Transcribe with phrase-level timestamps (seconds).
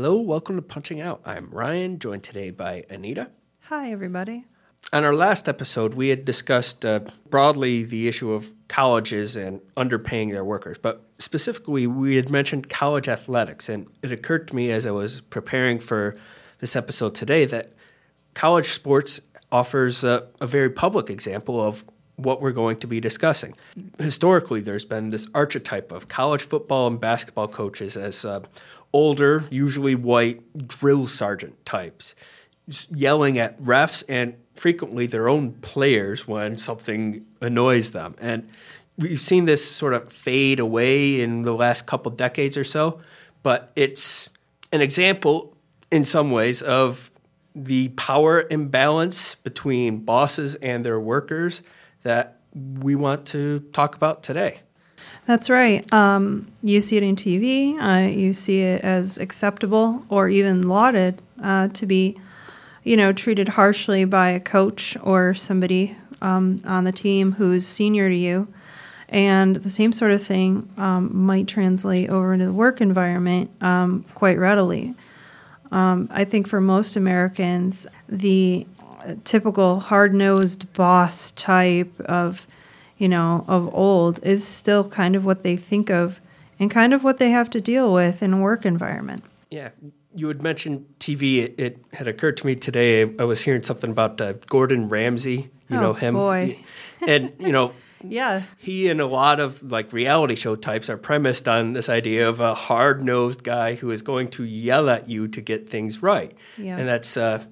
[0.00, 1.20] Hello, welcome to Punching Out.
[1.24, 3.32] I'm Ryan, joined today by Anita.
[3.62, 4.44] Hi, everybody.
[4.92, 10.30] On our last episode, we had discussed uh, broadly the issue of colleges and underpaying
[10.30, 13.68] their workers, but specifically, we had mentioned college athletics.
[13.68, 16.14] And it occurred to me as I was preparing for
[16.60, 17.72] this episode today that
[18.34, 19.20] college sports
[19.50, 23.54] offers a, a very public example of what we're going to be discussing.
[23.98, 28.40] Historically, there's been this archetype of college football and basketball coaches as uh,
[28.92, 32.14] older, usually white drill sergeant types,
[32.90, 38.14] yelling at refs and frequently their own players when something annoys them.
[38.20, 38.48] And
[38.96, 43.00] we've seen this sort of fade away in the last couple decades or so,
[43.42, 44.28] but it's
[44.72, 45.56] an example
[45.90, 47.10] in some ways of
[47.54, 51.62] the power imbalance between bosses and their workers
[52.02, 54.60] that we want to talk about today.
[55.28, 55.92] That's right.
[55.92, 57.78] Um, you see it in TV.
[57.78, 62.18] Uh, you see it as acceptable or even lauded uh, to be,
[62.82, 68.08] you know, treated harshly by a coach or somebody um, on the team who's senior
[68.08, 68.48] to you.
[69.10, 74.06] And the same sort of thing um, might translate over into the work environment um,
[74.14, 74.94] quite readily.
[75.70, 78.66] Um, I think for most Americans, the
[79.24, 82.46] typical hard nosed boss type of,
[82.98, 86.20] you know, of old is still kind of what they think of
[86.58, 89.22] and kind of what they have to deal with in a work environment.
[89.50, 89.70] Yeah.
[90.14, 91.44] You had mentioned TV.
[91.44, 93.02] It, it had occurred to me today.
[93.18, 95.50] I was hearing something about uh, Gordon Ramsay.
[95.68, 96.14] You oh, know him.
[96.14, 96.58] Boy.
[97.06, 97.72] and, you know,
[98.02, 98.42] yeah.
[98.56, 102.40] He and a lot of like reality show types are premised on this idea of
[102.40, 106.32] a hard nosed guy who is going to yell at you to get things right.
[106.56, 106.76] Yeah.
[106.76, 107.44] And that's uh,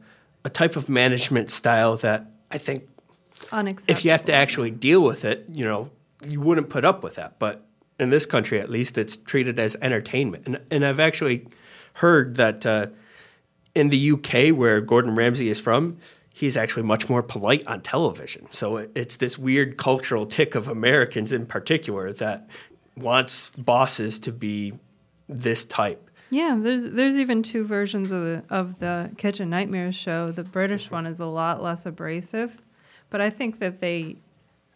[0.44, 2.88] a type of management style that I think
[3.52, 3.98] Unacceptable.
[3.98, 5.90] if you have to actually deal with it, you know,
[6.26, 7.38] you wouldn't put up with that.
[7.38, 7.66] But
[7.98, 10.46] in this country, at least, it's treated as entertainment.
[10.46, 11.46] And, and I've actually
[11.94, 12.88] heard that uh,
[13.74, 15.98] in the UK, where Gordon Ramsay is from,
[16.32, 18.46] he's actually much more polite on television.
[18.50, 22.48] So it's this weird cultural tic of Americans in particular that
[22.96, 24.74] wants bosses to be
[25.28, 26.10] this type.
[26.28, 30.32] Yeah, there's there's even two versions of the of the Kitchen Nightmares show.
[30.32, 32.60] The British one is a lot less abrasive,
[33.10, 34.16] but I think that they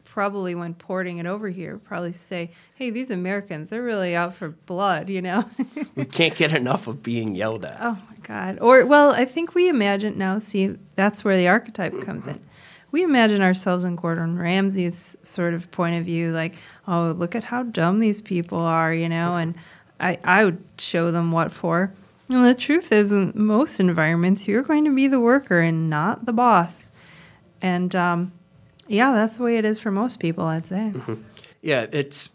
[0.05, 4.49] probably when porting it over here probably say, "Hey, these Americans, they're really out for
[4.51, 5.45] blood," you know.
[5.95, 7.79] we can't get enough of being yelled at.
[7.81, 8.59] Oh my god.
[8.61, 12.41] Or well, I think we imagine now, see, that's where the archetype comes in.
[12.93, 16.57] We imagine ourselves in Gordon Ramsay's sort of point of view like,
[16.89, 19.55] "Oh, look at how dumb these people are," you know, and
[20.01, 21.93] I I would show them what for.
[22.29, 26.27] And the truth is, in most environments, you're going to be the worker and not
[26.27, 26.91] the boss.
[27.63, 28.33] And um,
[28.89, 30.93] yeah, that's the way it is for most people, I'd say.
[30.95, 31.15] Mm-hmm.
[31.63, 32.31] Yeah, it's.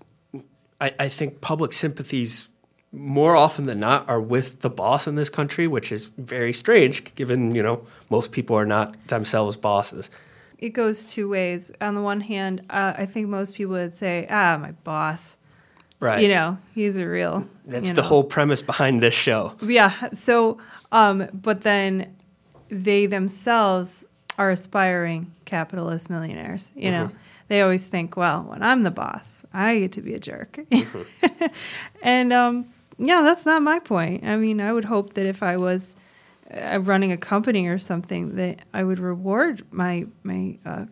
[0.80, 2.50] I, I think public sympathies
[2.92, 7.14] more often than not are with the boss in this country, which is very strange,
[7.16, 10.10] given you know most people are not themselves bosses.
[10.58, 11.72] It goes two ways.
[11.82, 15.38] On the one hand, uh, I think most people would say, "Ah, my boss."
[16.00, 16.22] Right.
[16.22, 17.48] You know, he's a real.
[17.66, 18.02] That's the know.
[18.04, 19.56] whole premise behind this show.
[19.62, 19.92] Yeah.
[20.14, 20.60] So,
[20.92, 22.16] um, but then
[22.70, 24.06] they themselves
[24.38, 26.72] are aspiring capitalist millionaires.
[26.76, 27.18] You know, Mm-hmm.
[27.48, 30.60] they always think, well, when I'm the boss, I get to be a jerk.
[30.72, 31.46] Mm-hmm.
[32.04, 32.66] and um,
[32.98, 34.24] yeah, that's not my point.
[34.24, 35.96] I mean, I would hope that if I was
[36.52, 40.86] uh, running a company or something, that I would reward my my uh,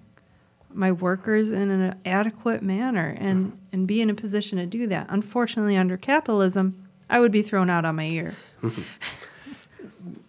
[0.76, 5.06] my workers in an adequate manner and and be in a position to do that.
[5.10, 8.34] Unfortunately, under capitalism, I would be thrown out on my ear.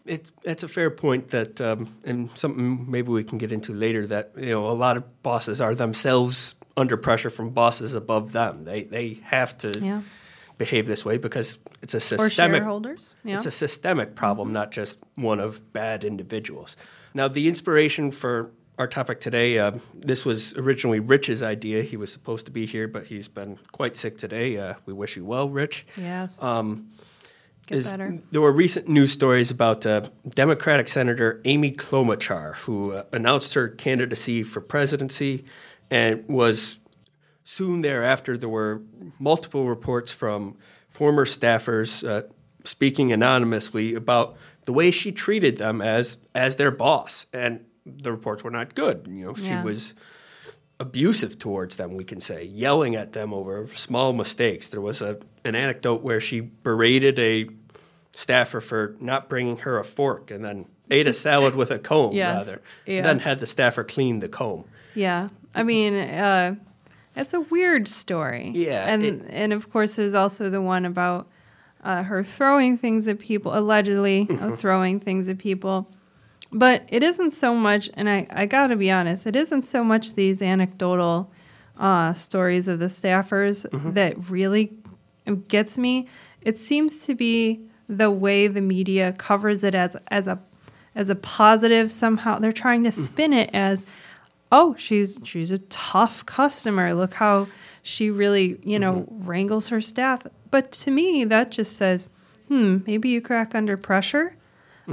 [0.06, 4.06] It's that's a fair point that, um, and something maybe we can get into later.
[4.06, 8.65] That you know, a lot of bosses are themselves under pressure from bosses above them.
[8.65, 10.03] They they have to Yeah.
[10.59, 13.15] behave this way because it's a Or systemic shareholders.
[13.25, 13.37] Yeah.
[13.37, 16.77] It's a systemic problem, not just one of bad individuals.
[17.15, 21.83] Now, the inspiration for our topic today, uh, this was originally Rich's idea.
[21.83, 24.59] He was supposed to be here, but he's been quite sick today.
[24.59, 25.87] Uh, we wish you well, Rich.
[25.97, 26.43] yes.
[26.43, 26.89] Um,
[27.66, 28.19] Get is- better.
[28.31, 33.69] there were recent news stories about uh, Democratic Senator Amy Klobuchar, who uh, announced her
[33.69, 35.44] candidacy for presidency
[35.90, 36.78] and was
[37.44, 38.82] soon thereafter there were
[39.19, 40.56] multiple reports from
[40.88, 42.22] former staffers uh,
[42.64, 48.43] speaking anonymously about the way she treated them as as their boss, and the reports
[48.43, 49.06] were not good.
[49.06, 49.62] You know, she Yeah.
[49.62, 49.93] was
[50.81, 51.94] abusive towards them.
[51.97, 54.69] We can say yelling at them over small mistakes.
[54.69, 57.49] There was a an anecdote where she berated a
[58.12, 62.12] staffer for not bringing her a fork, and then ate a salad with a comb
[62.15, 62.47] Yes.
[62.47, 62.62] rather.
[62.87, 63.03] Yeah.
[63.03, 64.65] Then had the staffer clean the comb.
[64.94, 66.55] Yeah, I mean, uh,
[67.17, 68.53] it's a weird story.
[68.55, 71.29] Yeah, and it- and of course, there's also the one about
[71.82, 75.88] uh, her throwing things at people, allegedly uh, throwing things at people.
[76.55, 79.83] But it isn't so much, and I, I got to be honest, it isn't so
[79.83, 81.33] much these anecdotal
[81.77, 84.73] uh, stories of the staffers that really
[85.49, 86.06] gets me.
[86.43, 90.39] It seems to be the way the media covers it as as a
[90.95, 92.39] as a positive somehow.
[92.39, 93.85] They're trying to spin it as,
[94.53, 96.95] oh, she's she's a tough customer.
[96.95, 97.49] Look how
[97.83, 100.25] she really you know wrangles her staff.
[100.53, 102.11] But to me, that just says,
[102.47, 104.37] hmm, maybe you crack under pressure,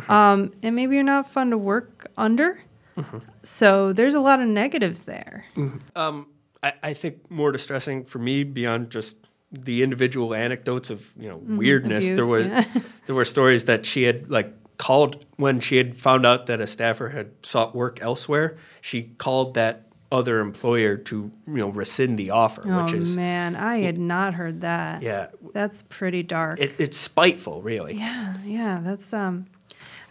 [0.09, 2.59] um, and maybe you're not fun to work under.
[3.43, 5.45] So there's a lot of negatives there.
[5.95, 6.27] Um,
[6.61, 9.17] I, I think more distressing for me beyond just
[9.51, 12.05] the individual anecdotes of you know weirdness.
[12.07, 12.31] there Mm-hmm.
[12.33, 12.81] abuse, were yeah.
[13.07, 16.67] there were stories that she had like called when she had found out that a
[16.67, 18.57] staffer had sought work elsewhere.
[18.81, 23.55] She called that other employer to you know rescind the offer, Oh which is man,
[23.55, 25.01] I had not heard that.
[25.01, 26.59] yeah, That's pretty dark.
[26.59, 27.95] it, it's spiteful, really.
[27.95, 29.47] yeah, yeah, that's um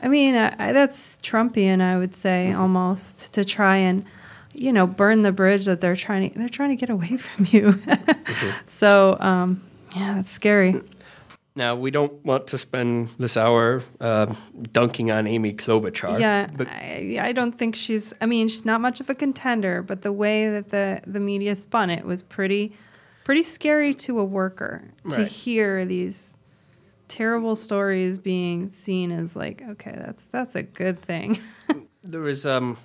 [0.03, 2.61] I mean, I, I, that's Trumpian, I would say Mm-hmm.
[2.61, 4.05] almost to try and
[4.53, 7.47] you know, burn the bridge that they're trying to they're trying to get away from
[7.51, 7.73] you.
[7.73, 8.51] Mm-hmm.
[8.67, 9.63] So, um
[9.95, 10.75] yeah, that's scary.
[11.57, 14.33] Now we don't want to spend this hour uh,
[14.73, 16.19] dunking on Amy Klobuchar.
[16.21, 18.15] Yeah, but I, I don't think she's.
[18.21, 21.57] I mean, she's not much of a contender, but the way that the the media
[21.57, 22.73] spun it was pretty,
[23.25, 26.37] pretty scary to a worker to hear these
[27.11, 31.39] terrible stories being seen as like, okay, that's that's a good thing.
[32.03, 32.79] there was um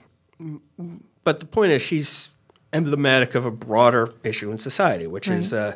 [1.24, 2.31] but the point is she's
[2.74, 5.74] emblematic of a broader issue in society which is uh,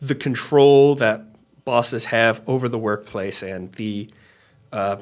[0.00, 1.24] the control that
[1.64, 4.08] bosses have over the workplace and the
[4.72, 4.96] uh,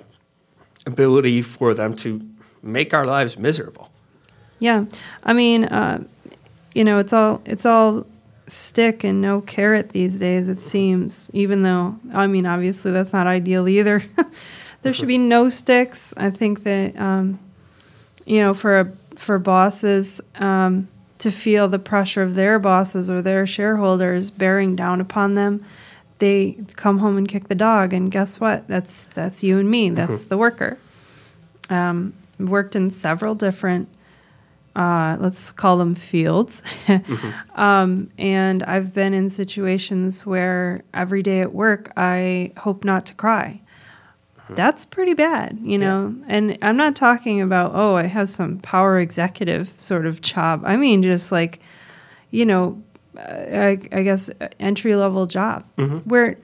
[0.87, 2.27] ability for them to
[2.63, 3.91] make our lives miserable.
[4.59, 4.87] Yeah,
[5.23, 6.05] I mean, uh,
[6.75, 8.07] you know, it's all it's all
[8.47, 10.49] stick and no carrot these days.
[10.49, 14.03] It seems, even though I mean, obviously that's not ideal either.
[14.83, 16.15] there should be no sticks.
[16.17, 17.39] I think that um,
[18.25, 20.89] you know, for a, for bosses um,
[21.19, 25.65] to feel the pressure of their bosses or their shareholders bearing down upon them,
[26.19, 28.67] they come home and kick the dog, and guess what?
[28.69, 29.91] That's that's you and me.
[29.91, 30.79] That's the worker.
[31.71, 33.89] Um, worked in several different,
[34.77, 36.63] uh, let's call them fields,
[37.57, 43.15] um, and I've been in situations where every day at work I hope not to
[43.15, 43.61] cry.
[44.51, 46.15] That's pretty bad, you know.
[46.29, 50.63] And I'm not talking about oh, I have some power executive sort of job.
[50.65, 51.59] I mean, just like,
[52.31, 52.81] you know,
[53.19, 54.31] uh, I, I guess
[54.61, 55.65] entry level job
[56.05, 56.37] where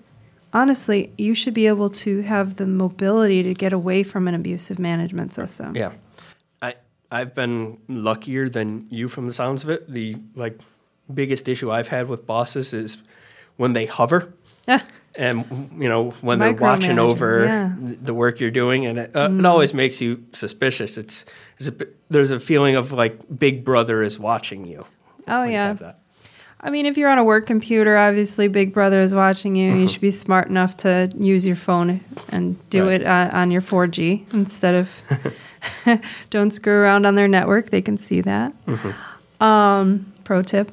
[0.53, 4.79] honestly you should be able to have the mobility to get away from an abusive
[4.79, 5.77] management system.
[5.77, 5.93] yeah
[7.13, 10.59] i've been luckier than you from the sounds of it the like
[11.13, 13.03] biggest issue i've had with bosses is
[13.57, 14.33] when they hover
[14.69, 14.85] Ah,
[15.17, 15.45] and
[15.77, 17.73] you know when they're watching over yeah.
[17.79, 21.25] the work you're doing and it, uh, it always makes you suspicious it's,
[21.59, 21.75] it's a,
[22.11, 24.87] there's a feeling of like big brother is watching you
[25.29, 25.73] oh you yeah.
[25.75, 25.99] that.
[26.65, 29.75] I mean, if you're on a work computer, obviously Big Brother is watching you.
[29.75, 33.01] You should be smart enough to use your phone and do Right.
[33.01, 35.03] it uh, on your 4G instead of
[36.31, 37.71] don't screw around on their network.
[37.71, 38.53] They can see that.
[39.41, 40.71] Um, pro tip.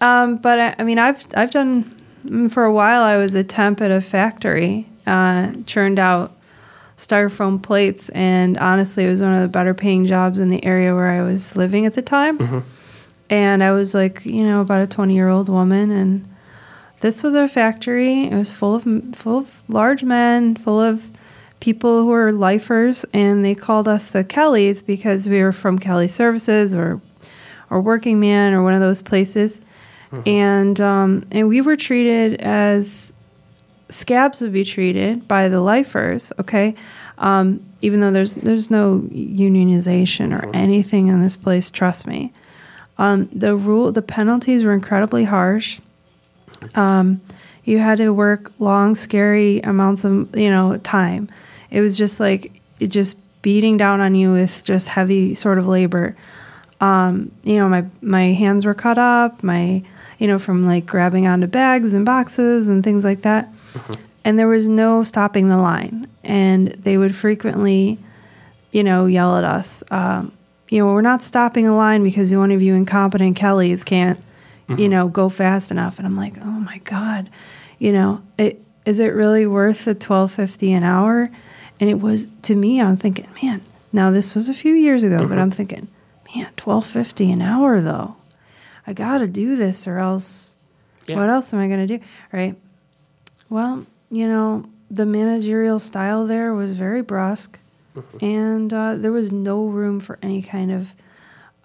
[0.00, 1.84] Um, but I, I mean, I've I've done
[2.26, 3.02] mm, for a while.
[3.02, 6.36] I was a temp at a factory, uh, churned out
[6.96, 10.94] styrofoam plates, and honestly, it was one of the better paying jobs in the area
[10.94, 12.38] where I was living at the time.
[13.30, 15.90] And I was like, you know, about a 20 year old woman.
[15.90, 16.28] And
[17.00, 18.24] this was a factory.
[18.24, 21.10] It was full of, full of large men, full of
[21.62, 23.06] people who were lifers.
[23.14, 27.00] And they called us the Kellys because we were from Kelly Services or,
[27.70, 29.60] or Working Man or one of those places.
[30.26, 33.12] And, um, and we were treated as
[33.88, 36.74] scabs would be treated by the lifers, okay?
[37.16, 42.32] Um, even though there's there's no unionization or anything in this place, trust me.
[42.98, 45.80] Um, the rule, the penalties were incredibly harsh.
[46.74, 47.20] Um,
[47.64, 51.30] you had to work long, scary amounts of you know time.
[51.72, 55.66] It was just like it just beating down on you with just heavy sort of
[55.66, 56.16] labor.
[56.80, 59.42] Um, you know, my my hands were cut up.
[59.42, 59.82] My
[60.18, 63.52] you know from like grabbing onto bags and boxes and things like that.
[64.24, 66.06] and there was no stopping the line.
[66.22, 67.98] And they would frequently,
[68.70, 69.82] you know, yell at us.
[69.90, 70.32] Um,
[70.68, 74.18] you know, we're not stopping a line because one of you incompetent Kellys can't,
[74.68, 75.98] you know, go fast enough.
[75.98, 77.28] And I'm like, oh my god,
[77.78, 81.30] you know, it is it really worth the twelve fifty an hour?
[81.82, 82.80] And it was to me.
[82.80, 83.60] I'm thinking, man.
[83.92, 85.88] Now this was a few years ago, but I'm thinking,
[86.32, 88.14] man, twelve fifty an hour though.
[88.86, 90.54] I got to do this, or else,
[91.08, 91.16] Yeah.
[91.16, 92.04] what else am I going to do?
[92.32, 92.54] Right.
[93.50, 97.58] Well, you know, the managerial style there was very brusque,
[98.20, 100.88] and uh, there was no room for any kind of,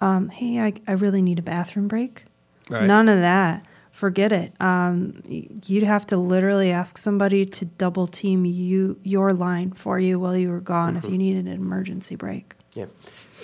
[0.00, 2.24] um, hey, I, I really need a bathroom break.
[2.68, 2.84] Right.
[2.86, 3.64] None of that.
[3.98, 4.52] Forget it.
[4.60, 10.20] Um, you'd have to literally ask somebody to double team you your line for you
[10.20, 12.54] while you were gone if you needed an emergency break.
[12.74, 12.84] Yeah.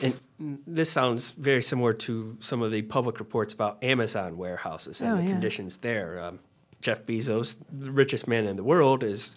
[0.00, 0.14] And
[0.64, 5.16] this sounds very similar to some of the public reports about Amazon warehouses and Oh,
[5.16, 5.28] the yeah.
[5.30, 6.20] conditions there.
[6.22, 6.38] Um,
[6.80, 9.34] Jeff Bezos, the richest man in the world, is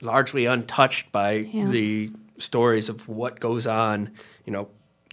[0.00, 1.66] largely untouched by Yeah.
[1.66, 4.10] the stories of what goes on,
[4.44, 4.66] you know,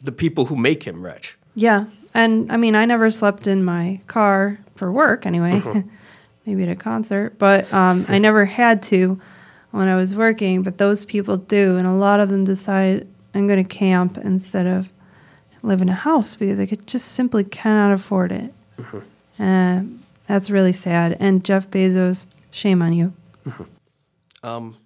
[0.03, 1.37] the people who make him rich.
[1.53, 5.61] Yeah, and I mean, I never slept in my car for work anyway.
[6.45, 9.21] Maybe at a concert, but um, I never had to
[9.69, 10.63] when I was working.
[10.63, 14.65] But those people do, and a lot of them decide I'm going to camp instead
[14.65, 14.89] of
[15.61, 18.53] live in a house because they could just simply cannot afford it.
[19.37, 19.83] Uh,
[20.25, 21.17] that's really sad.
[21.19, 23.13] And Jeff Bezos, shame on you.
[24.41, 24.77] Um,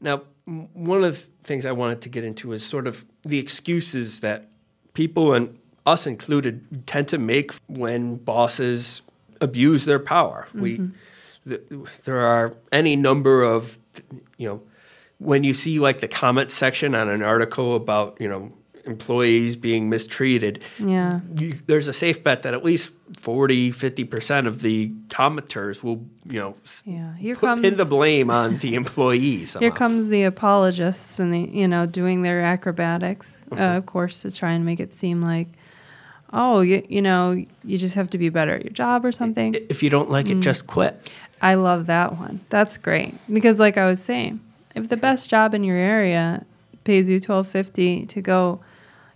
[0.00, 3.38] now, m- one of the things I wanted to get into is sort of the
[3.38, 4.48] excuses that
[4.92, 9.02] people and us included tend to make when bosses
[9.40, 10.46] abuse their power.
[10.54, 10.90] We
[11.48, 11.62] th-
[12.04, 13.78] there are any number of
[14.38, 14.62] you know
[15.18, 18.52] when you see like the comment section on an article about you know
[18.84, 21.18] employees being mistreated Yeah.
[21.36, 26.38] you, there's a safe bet that at least 40 50% of the commenters will you
[26.38, 27.16] know Yeah.
[27.16, 29.56] Here put, comes pin the blame on the employees.
[29.58, 34.30] Here comes the apologists and the you know doing their acrobatics, uh, of course, to
[34.30, 35.48] try and make it seem like,
[36.32, 39.54] oh, you, you know, you just have to be better at your job or something.
[39.54, 41.12] If you don't like it, just quit.
[41.40, 42.40] I love that one.
[42.48, 44.40] That's great because, like I was saying,
[44.74, 46.44] if the best job in your area
[46.84, 48.60] pays you twelve fifty to go,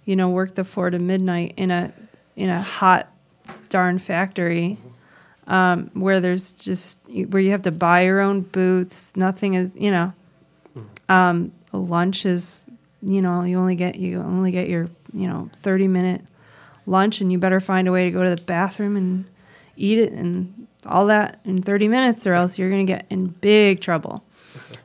[0.05, 1.93] you know, work the four to midnight in a
[2.37, 3.11] in a hot
[3.69, 4.79] darn factory.
[5.47, 9.91] Um, where there's just where you have to buy your own boots, nothing is you
[9.91, 10.13] know,
[11.09, 12.65] um, lunch is
[13.03, 16.23] you know you only get you only get your you know thirty minute
[16.91, 19.25] lunch, and you better find a way to go to the bathroom and
[19.77, 23.29] eat it and all that in 30 minutes or else you're going to get in
[23.29, 24.25] big trouble.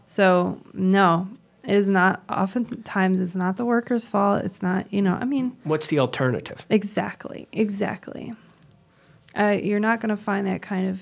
[0.07, 1.27] So, no,
[1.63, 4.45] it is not oftentimes it's not the worker's fault.
[4.45, 6.65] It's not, you know, I mean, What's the alternative?
[6.69, 8.33] exactly, exactly.
[9.37, 11.01] Uh, you're not going to find that kind of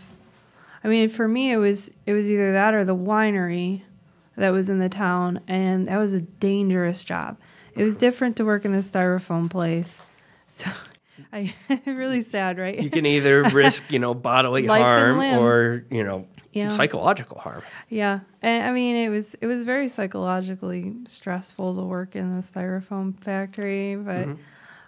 [0.83, 3.81] I mean, for me it was it was either that or the winery
[4.36, 7.38] that was in the town and that was a dangerous job.
[7.75, 10.01] It was different to work in the styrofoam place.
[10.50, 10.69] So,
[11.32, 11.53] I
[11.86, 12.79] really sad, right?
[12.82, 16.70] You can either risk, you know, bodily harm or, you know, Yeah.
[16.70, 17.63] psychological harm.
[17.89, 22.41] Yeah, and I mean it was it was very psychologically stressful to work in the
[22.41, 24.29] styrofoam factory, but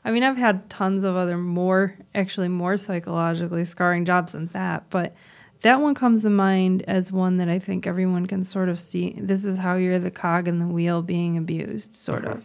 [0.03, 4.89] I mean I've had tons of other more actually more psychologically scarring jobs than that,
[4.89, 5.15] but
[5.62, 9.15] that one comes to mind as one that I think everyone can sort of see.
[9.17, 12.44] This is how you're the cog in the wheel being abused, sort of.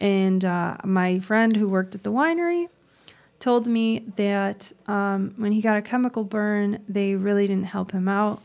[0.00, 2.68] And uh, my friend who worked at the winery
[3.42, 8.08] told me that um, when he got a chemical burn, they really didn't help him
[8.08, 8.40] out.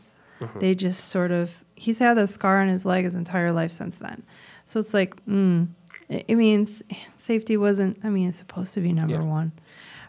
[0.60, 3.98] They just sort of, he's had a scar on his leg his entire life since
[3.98, 4.22] then.
[4.64, 5.68] So it's like, mm,
[6.08, 6.82] it, it means
[7.16, 9.22] safety wasn't, I mean, it's supposed to be number Yeah.
[9.22, 9.52] one.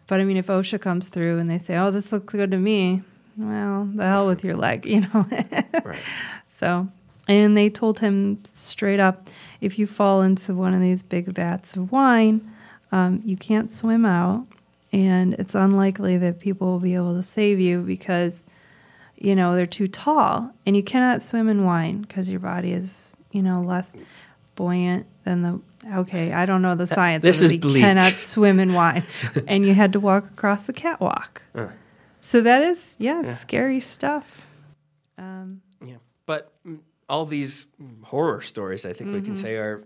[0.08, 2.58] But I mean, if OSHA comes through and they say, oh, this looks good to
[2.58, 3.02] me,
[3.38, 5.28] well, the hell with your leg, you know?
[5.84, 6.00] Right.
[6.52, 6.88] So,
[7.28, 9.30] and they told him straight up
[9.62, 12.52] if you fall into one of these big vats of wine,
[12.92, 14.46] um, you can't swim out,
[14.92, 18.46] and it's unlikely that people will be able to save you because,
[19.18, 23.14] you know, they're too tall, and you cannot swim in wine because your body is,
[23.32, 23.96] you know, less
[24.56, 25.62] buoyant than the.
[25.96, 27.22] Okay, I don't know the science.
[27.24, 27.82] this is You bleak.
[27.82, 29.04] cannot swim in wine,
[29.48, 31.42] and you had to walk across the catwalk.
[31.56, 31.68] Uh.
[32.20, 33.36] So that is, yeah, Yeah.
[33.36, 34.46] scary stuff.
[35.18, 35.96] Um, Yeah.
[36.26, 36.80] But mm,
[37.10, 37.68] all these
[38.04, 39.26] horror stories, I think we Mm-hmm.
[39.26, 39.84] can say, are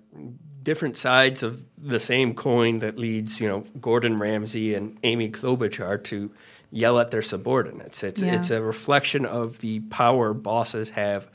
[0.61, 6.03] different sides of the same coin that leads, you know, Gordon Ramsay and Amy Klobuchar
[6.05, 6.31] to
[6.71, 8.03] yell at their subordinates.
[8.03, 8.35] It's Yeah.
[8.35, 11.27] it's a reflection of the power bosses have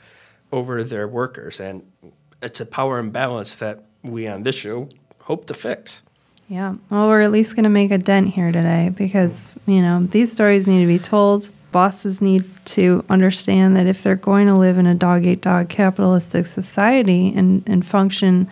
[0.51, 1.83] over their workers, and
[2.41, 4.89] it's a power imbalance that we on this show
[5.23, 6.01] hope to fix.
[6.47, 6.75] Yeah.
[6.89, 10.31] Well, we're at least going to make a dent here today because, you know, these
[10.31, 11.49] stories need to be told.
[11.71, 15.69] Bosses need to understand that if they're going to live in a dog eat dog
[15.69, 18.49] capitalistic society and, and function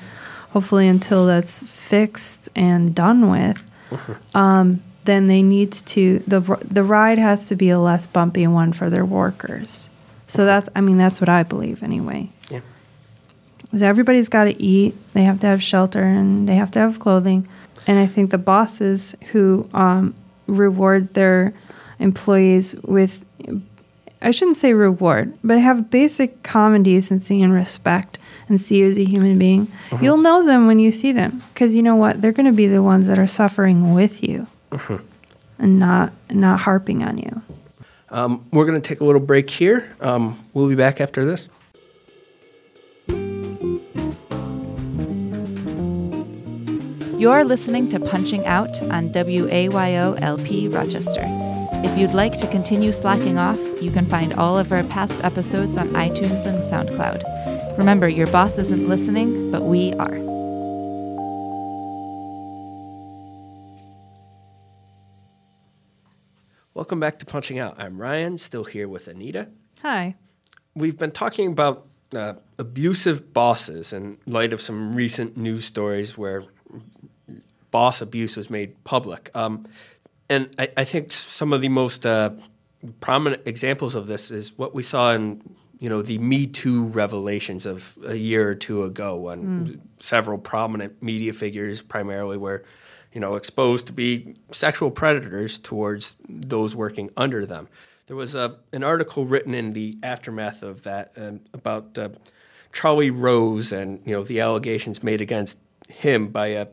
[0.51, 3.61] hopefully until that's fixed and done with,
[4.35, 8.73] um, then they need to the the ride has to be a less bumpy one
[8.73, 9.89] for their workers.
[10.25, 12.29] So that's I mean that's what I believe anyway.
[12.49, 12.61] Yeah.
[13.79, 17.47] Everybody's got to eat, they have to have shelter, and they have to have clothing.
[17.85, 20.13] And I think the bosses who um,
[20.45, 21.53] reward their
[21.99, 23.25] employees with
[24.21, 28.17] I shouldn't say reward, but have basic common decency and respect
[28.49, 29.71] and see you as a human being.
[29.91, 29.99] Uh-huh.
[30.01, 32.21] You'll know them when you see them because you know what?
[32.21, 34.99] They're going to be the ones that are suffering with you uh-huh.
[35.59, 37.41] and not not harping on you.
[38.09, 39.95] Um, we're going to take a little break here.
[40.01, 41.49] Um, we'll be back after this.
[47.19, 51.46] You're listening to Punching Out on WAYO LP Rochester.
[51.87, 55.77] If you'd like to continue slacking off, you can find all of our past episodes
[55.77, 57.77] on iTunes and SoundCloud.
[57.77, 60.19] Remember, your boss isn't listening, but we are.
[66.73, 67.79] Welcome back to Punching Out.
[67.79, 69.47] I'm Ryan, still here with Anita.
[69.81, 70.15] Hi.
[70.75, 76.43] We've been talking about uh, abusive bosses in light of some recent news stories where
[77.71, 79.29] boss abuse was made public.
[79.33, 79.65] Um,
[80.29, 82.31] and I, I, think some of the most uh,
[82.99, 85.41] prominent examples of this is what we saw in
[85.79, 89.79] you know the Me Too revelations of a year or two ago when mm.
[89.99, 92.63] several prominent media figures, primarily, were
[93.13, 97.67] you know exposed to be sexual predators towards those working under them.
[98.07, 102.09] There was a, an article written in the aftermath of that uh, about uh,
[102.73, 105.57] Charlie Rose and you know the allegations made against
[105.89, 106.67] him by a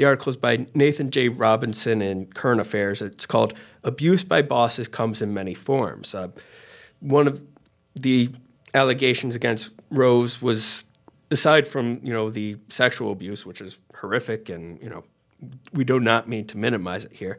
[0.00, 1.28] the article is by Nathan J.
[1.28, 3.02] Robinson in Current Affairs.
[3.02, 3.52] It's called
[3.84, 6.14] Abuse by Bosses Comes in Many Forms.
[6.14, 6.28] Uh,
[7.00, 7.42] one of
[7.94, 8.30] the
[8.72, 10.86] allegations against Rose was,
[11.30, 15.04] aside from you know the sexual abuse, which is horrific, and you know
[15.74, 17.38] we do not mean to minimize it here.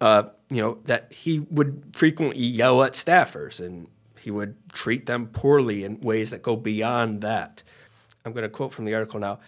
[0.00, 3.86] Uh, you know that he would frequently yell at staffers and
[4.18, 7.62] he would treat them poorly in ways that go beyond that.
[8.24, 9.38] I'm going to quote from the article now.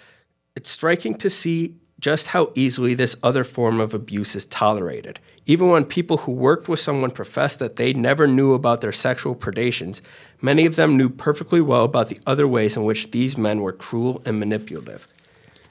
[0.55, 5.19] It's striking to see just how easily this other form of abuse is tolerated.
[5.47, 9.35] Even when people who worked with someone professed that they never knew about their sexual
[9.35, 10.01] predations,
[10.41, 13.73] many of them knew perfectly well about the other ways in which these men were
[13.73, 15.09] cruel and manipulative.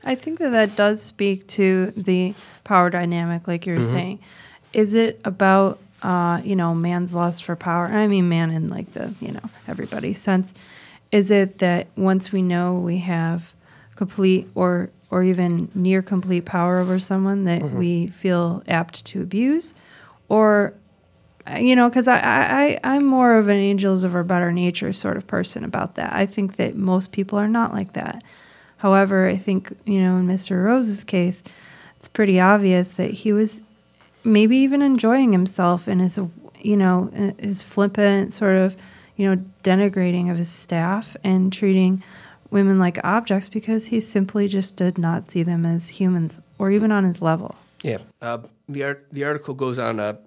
[0.04, 3.92] I think that that does speak to the power dynamic, like you're mm-hmm.
[3.92, 4.20] saying.
[4.74, 7.86] Is it about, uh, you know, man's lust for power?
[7.86, 10.54] I mean, man in like the, you know, everybody sense.
[11.12, 13.52] Is it that once we know we have
[13.96, 17.78] complete or or even near complete power over someone that mm-hmm.
[17.78, 19.76] we feel apt to abuse.
[20.30, 20.74] Or
[21.58, 25.16] you know because I, I i'm more of an angels of our better nature sort
[25.16, 26.14] of person about that.
[26.14, 28.22] I think that most people are not like that.
[28.78, 31.44] However i think you know in mr rose's case
[31.96, 33.64] it's pretty obvious that he was
[34.24, 36.20] maybe even enjoying himself in his
[36.60, 38.76] you know his flippant sort of
[39.16, 42.04] you know denigrating of his staff and treating
[42.50, 46.92] women like objects because he simply just did not see them as humans or even
[46.92, 47.56] on his level.
[47.84, 48.00] Yeah.
[48.22, 50.18] Uh, the, art, the article goes on, uh,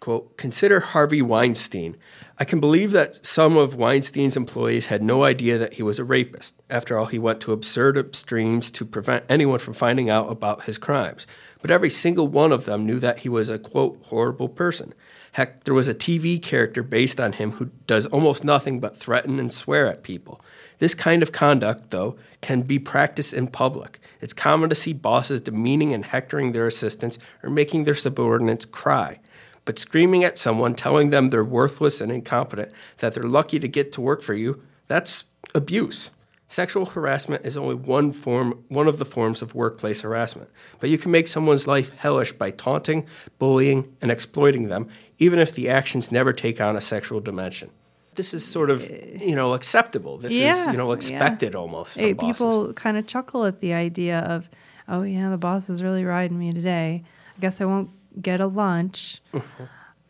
[0.00, 1.96] quote, consider Harvey Weinstein.
[2.38, 6.04] I can believe that some of Weinstein's employees had no idea that he was a
[6.04, 6.60] rapist.
[6.68, 10.78] After all, he went to absurd extremes to prevent anyone from finding out about his
[10.78, 11.26] crimes.
[11.60, 14.94] But every single one of them knew that he was a, quote, horrible person.
[15.32, 19.38] Heck, there was a TV character based on him who does almost nothing but threaten
[19.38, 20.42] and swear at people.
[20.78, 23.98] This kind of conduct, though, can be practiced in public.
[24.20, 29.20] It's common to see bosses demeaning and hectoring their assistants or making their subordinates cry.
[29.64, 33.90] But screaming at someone, telling them they're worthless and incompetent, that they're lucky to get
[33.92, 36.10] to work for you, that's abuse.
[36.52, 40.50] Sexual harassment is only one form, one of the forms of workplace harassment.
[40.80, 43.06] But you can make someone's life hellish by taunting,
[43.38, 44.90] bullying, and exploiting them,
[45.22, 47.70] even if the actions never take on a sexual dimension
[48.14, 50.18] this is sort of you know acceptable.
[50.18, 51.58] This yeah, is you know expected yeah.
[51.58, 51.96] almost.
[51.96, 54.48] Hey, people kind of chuckle at the idea of,
[54.88, 57.02] oh yeah, the boss is really riding me today.
[57.36, 59.20] I guess I won't get a lunch.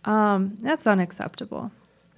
[0.04, 1.70] um, that's unacceptable.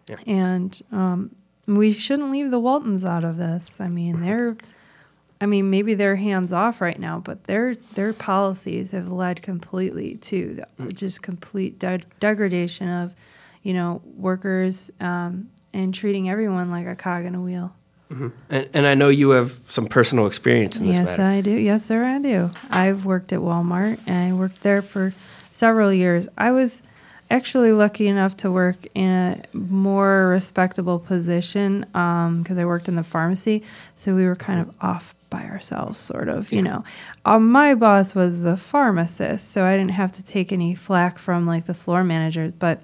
[0.09, 0.17] Yeah.
[0.27, 1.35] And um,
[1.67, 3.81] we shouldn't leave the Waltons out of this.
[3.81, 4.57] I mean, they're.
[5.45, 10.15] I mean, maybe they're hands off right now, but their their policies have led completely
[10.15, 10.95] to mm.
[10.95, 13.13] just complete de- degradation of,
[13.63, 17.77] you know, workers um, and treating everyone like a cog in a wheel.
[18.11, 18.29] Mm-hmm.
[18.49, 20.97] And, and, I know you have some personal experience in this.
[20.97, 21.31] Yes, matter.
[21.31, 21.51] I do.
[21.51, 22.51] Yes, sir, I do.
[22.71, 25.13] I've worked at Walmart, and I worked there for
[25.51, 26.27] several years.
[26.39, 26.81] I was,
[27.31, 33.03] actually lucky enough to work in a more respectable position because I worked in the
[33.03, 33.63] pharmacy.
[33.97, 36.85] So we were kind of off by ourselves, sort of, you know.
[37.25, 41.47] Um, my boss was the pharmacist, so I didn't have to take any flack from
[41.47, 42.53] like the floor managers.
[42.59, 42.81] But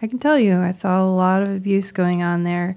[0.00, 2.76] I can tell you, I saw a lot of abuse going on there.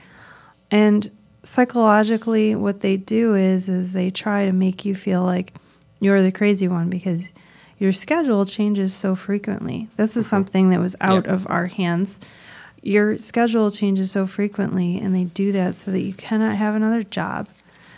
[0.72, 1.10] And
[1.44, 5.54] psychologically, what they do is is they try to make you feel like
[6.00, 7.32] you're the crazy one because
[7.80, 9.90] your schedule changes so frequently.
[9.98, 11.34] This is something that was out Yeah.
[11.34, 12.20] of our hands.
[12.82, 17.02] Your schedule changes so frequently, and they do that so that you cannot have another
[17.04, 17.48] job.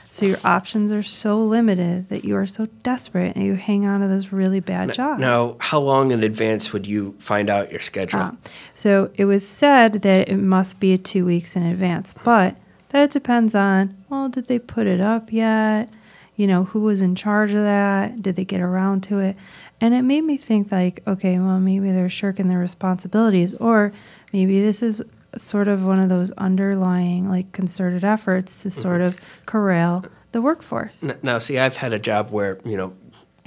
[0.10, 4.02] So your options are so limited that you are so desperate and you hang on
[4.02, 5.20] to this really bad job.
[5.20, 8.20] Now, how long in advance would you find out your schedule?
[8.20, 8.32] Uh,
[8.74, 12.58] so it was said that it must be two weeks in advance, but
[12.90, 15.90] that depends on well, did they put it up yet?
[16.36, 18.22] You know, who was in charge of that?
[18.22, 19.36] Did they get around to it?
[19.82, 23.92] And it made me think like, okay, well, maybe they're shirking their responsibilities, or
[24.34, 25.04] maybe this is
[25.40, 31.04] sort of one of those underlying like concerted efforts to sort of corral the workforce.
[31.24, 32.94] Now, see, I've had a job where you know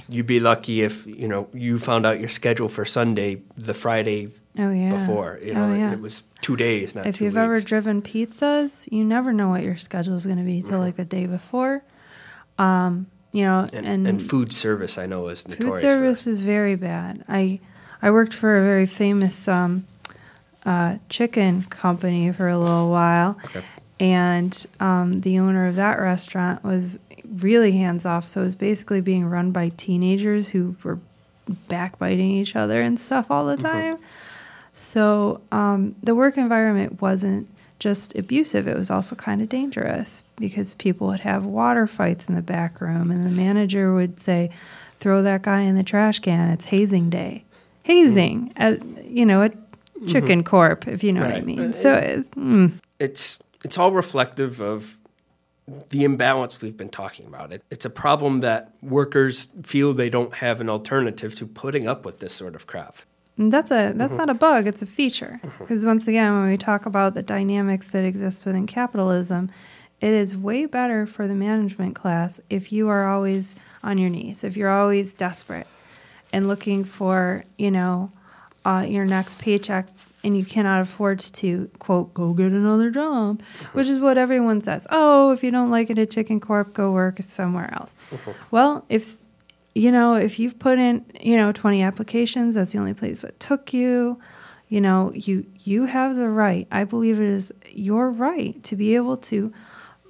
[0.09, 4.27] you'd be lucky if you know you found out your schedule for Sunday the Friday
[4.57, 4.89] Oh yeah.
[4.89, 5.39] before.
[5.43, 5.93] You know, oh, it- yeah.
[5.93, 9.63] it, was two days, not if two you've ever driven pizzas, you never know what
[9.63, 11.83] your schedule is going to be till like the day before.
[12.57, 15.81] Um, you know, and, and, and, food service, I know, is notorious.
[15.81, 17.23] food service is very bad.
[17.29, 17.61] I
[18.01, 19.87] I worked for a very famous um,
[20.65, 23.63] uh, chicken company for a little while, Okay.
[23.99, 26.99] and um, the owner of that restaurant was
[27.39, 28.27] really hands off.
[28.27, 30.99] So it was basically being run by teenagers who were
[31.67, 33.97] backbiting each other and stuff all the time.
[34.73, 37.47] So um, the work environment wasn't
[37.79, 42.35] just abusive, it was also kind of dangerous because people would have water fights in
[42.35, 44.51] the back room, and the manager would say,
[44.99, 47.43] Throw that guy in the trash can, it's hazing day.
[47.81, 49.55] Hazing at, you know, at
[50.07, 51.45] Chicken Corp, if you know what I Right.
[51.45, 51.73] mean.
[51.73, 54.97] So, it, mm, it's it's all reflective of
[55.89, 57.53] the imbalance we've been talking about.
[57.53, 62.03] It, it's a problem that workers feel they don't have an alternative to putting up
[62.05, 62.95] with this sort of crap.
[63.37, 64.17] And that's a that's Mm-hmm.
[64.17, 67.89] not a bug it's a feature because once again when we talk about the dynamics
[67.91, 69.49] that exist within capitalism
[70.01, 74.43] it is way better for the management class if you are always on your knees
[74.43, 75.65] if you're always desperate
[76.33, 78.11] and looking for you know
[78.65, 79.87] uh, your next paycheck
[80.23, 83.41] and you cannot afford to quote go get another job
[83.73, 86.91] which is what everyone says oh if you don't like it at chicken corp go
[86.91, 87.95] work somewhere else
[88.51, 89.17] well if
[89.73, 93.39] you know, if you've put in, you know, 20 applications, that's the only place that
[93.39, 94.19] took you,
[94.67, 96.67] you know, you you have the right.
[96.71, 99.53] I believe it is your right to be able to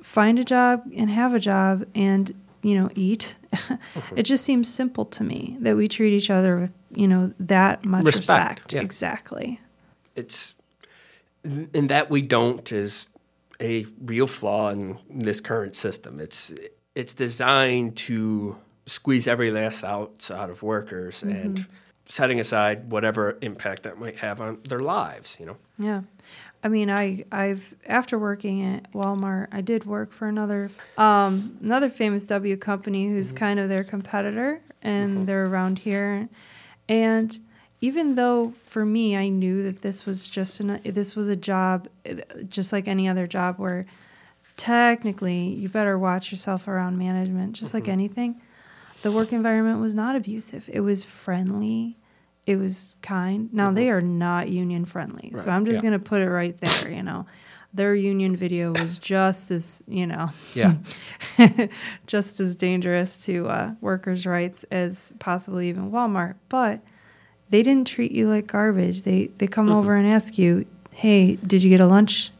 [0.03, 3.35] find a job and have a job and, you know, eat.
[4.15, 7.85] it just seems simple to me that we treat each other with, you know, that
[7.85, 8.73] much Respect, respect.
[8.73, 8.81] yeah.
[8.81, 9.59] Exactly.
[10.15, 10.55] It's
[11.43, 13.07] and that we don't is
[13.59, 16.19] a real flaw in this current system.
[16.19, 16.53] It's
[16.95, 21.31] it's designed to squeeze every last ounce out of workers mm-hmm.
[21.31, 21.65] and
[22.05, 25.37] setting aside whatever impact that might have on their lives.
[25.39, 25.57] You know.
[25.77, 26.01] Yeah.
[26.63, 31.89] I mean, I I've after working at Walmart, I did work for another um, another
[31.89, 33.38] famous W company who's mm-hmm.
[33.38, 35.26] kind of their competitor, and mm-hmm.
[35.26, 36.30] they're around here.
[36.88, 37.39] And
[37.82, 41.88] even though for me, I knew that this was just an this was a job,
[42.47, 43.88] just like any other job, where
[44.56, 47.93] technically you better watch yourself around management, just like mm-hmm.
[47.93, 48.41] anything.
[49.02, 51.97] The work environment was not abusive; it was friendly.
[52.47, 53.54] It was kind.
[53.54, 53.97] Now they mm-hmm.
[53.97, 55.84] are not union friendly, so I'm just yeah.
[55.84, 56.91] gonna put it right there.
[56.91, 57.25] You know,
[57.73, 60.75] their union video was just as you know, Yeah.
[62.08, 66.36] just as dangerous to uh, workers' rights as possibly even Walmart.
[66.49, 66.82] But
[67.49, 69.04] they didn't treat you like garbage.
[69.04, 69.75] They they come mm-hmm.
[69.75, 72.32] over and ask you, "Hey, did you get a lunch?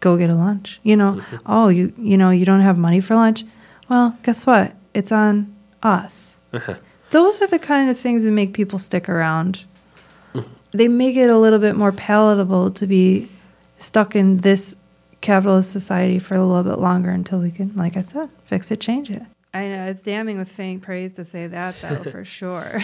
[0.00, 1.36] Go get a lunch." You know, mm-hmm.
[1.46, 3.44] oh, you you know you don't have money for lunch.
[3.90, 4.74] Well, guess what?
[4.94, 6.38] It's on us.
[6.52, 6.76] Uh-huh.
[7.12, 9.64] Those are the kind of things that make people stick around.
[10.72, 13.28] they make it a little bit more palatable to be
[13.78, 14.76] stuck in this
[15.20, 18.80] capitalist society for a little bit longer until we can, like I said, fix it,
[18.80, 19.22] change it.
[19.54, 22.80] I know it's damning with faint praise to say that, though, for sure.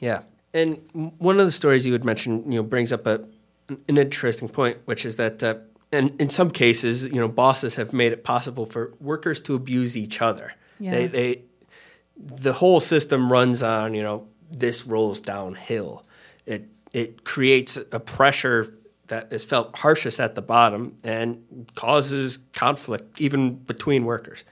[0.00, 0.78] Yeah, and
[1.18, 3.24] one of the stories you had mentioned, you know, brings up a
[3.88, 5.54] an interesting point, which is that, uh,
[5.90, 9.96] and in some cases, you know, bosses have made it possible for workers to abuse
[9.96, 10.52] each other.
[10.78, 11.12] They, Yes.
[11.12, 11.42] they,
[12.16, 16.04] the whole system runs on, you know, this rolls downhill.
[16.46, 18.74] It it creates a pressure
[19.08, 24.44] that is felt harshest at the bottom and causes conflict even between workers.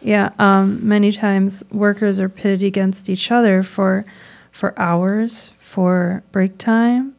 [0.00, 4.04] Yeah, um, many times workers are pitted against each other for
[4.52, 7.14] for hours, for break time,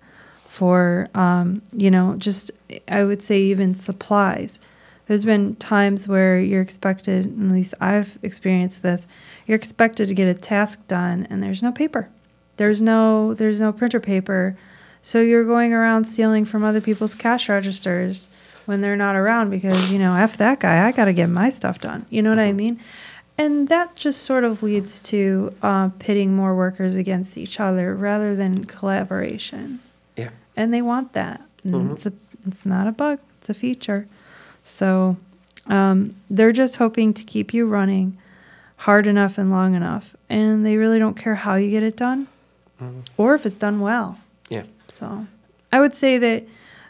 [0.48, 2.52] for um, you know just
[2.88, 4.60] I would say even supplies.
[5.10, 9.08] There's been times where you're expected, at least I've experienced this,
[9.48, 12.10] you're expected to get a task done and there's no paper.
[12.58, 14.56] There's no there's no printer paper.
[15.02, 18.30] So you're going around stealing from other people's cash registers
[18.68, 21.50] when they're not around because, you know, F that guy, I got to get my
[21.50, 22.06] stuff done.
[22.12, 22.80] You know what I mean?
[23.36, 28.36] And that just sort of leads to uh, pitting more workers against each other rather
[28.36, 29.80] than collaboration.
[30.16, 30.30] Yeah.
[30.56, 31.42] And they want that.
[31.64, 32.14] And It's, a,
[32.46, 34.08] it's not a bug, it's a feature.
[34.70, 35.18] So
[35.68, 38.18] um, they're just hoping to keep you running
[38.78, 40.16] hard enough and long enough.
[40.30, 42.28] And they really don't care how you get it done
[43.18, 44.20] or if it's done well.
[44.50, 44.64] Yeah.
[44.88, 45.28] So
[45.72, 46.46] I would say that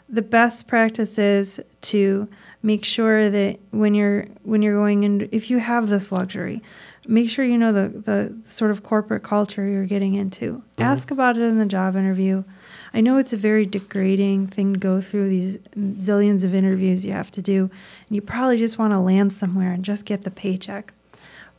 [0.08, 2.28] the best practice is to
[2.62, 6.62] make sure that when you're when you're going in if you have this luxury,
[7.08, 10.62] make sure you know the, the sort of corporate culture you're getting into.
[10.78, 12.44] Ask about it in the job interview.
[12.92, 17.12] I know it's a very degrading thing to go through these zillions of interviews you
[17.12, 17.62] have to do,
[18.08, 20.92] and you probably just want to land somewhere and just get the paycheck.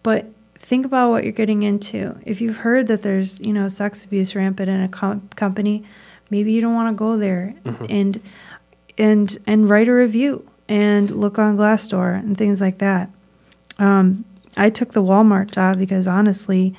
[0.03, 2.17] But think about what you're getting into.
[2.25, 5.83] If you've heard that there's, you know, sex abuse rampant in a com- company,
[6.29, 7.55] maybe you don't want to go there
[7.89, 8.19] and
[8.97, 13.09] and and write a review and look on Glassdoor and things like that.
[13.79, 14.25] Um,
[14.57, 16.75] I took the Walmart job because honestly,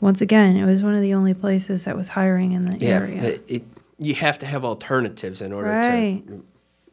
[0.00, 2.88] once again, it was one of the only places that was hiring in the Yeah.
[2.90, 3.22] area.
[3.48, 3.64] It,
[3.98, 6.22] you have to have alternatives in order Right.
[6.26, 6.44] to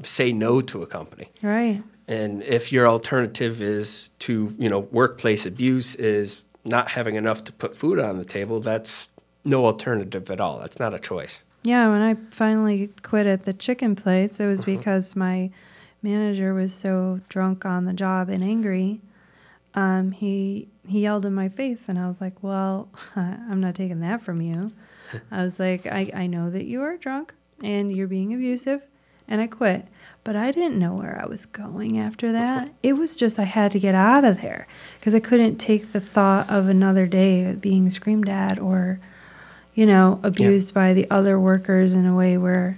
[0.04, 1.30] say no to a company.
[1.42, 1.84] right.
[2.08, 7.54] And if your alternative is to, you know, workplace abuse is not having enough to
[7.54, 9.10] put food on the table, that's
[9.46, 10.60] no alternative at all.
[10.60, 11.44] That's not a choice.
[11.64, 15.52] Yeah, when I finally quit at the chicken place, it was because my
[16.02, 19.00] manager was so drunk on the job and angry.
[19.74, 24.02] Um, he he yelled in my face, and I was like, "Well, I'm not taking
[24.02, 24.72] that from you."
[25.32, 28.86] I was like, I, "I know that you are drunk and you're being abusive,"
[29.28, 29.88] and I quit.
[30.24, 32.72] But I didn't know where I was going after that.
[32.84, 34.68] It was just I had to get out of there
[35.00, 39.00] because I couldn't take the thought of another day of being screamed at or
[39.74, 42.78] you know, abused by the other workers in a way where,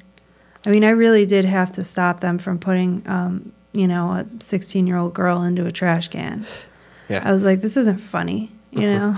[0.66, 4.26] I mean, I really did have to stop them from putting, um, you know, a
[4.40, 6.46] 16 year old girl into a trash can.
[7.10, 7.22] Yeah.
[7.28, 9.18] I was like, this isn't funny, you know?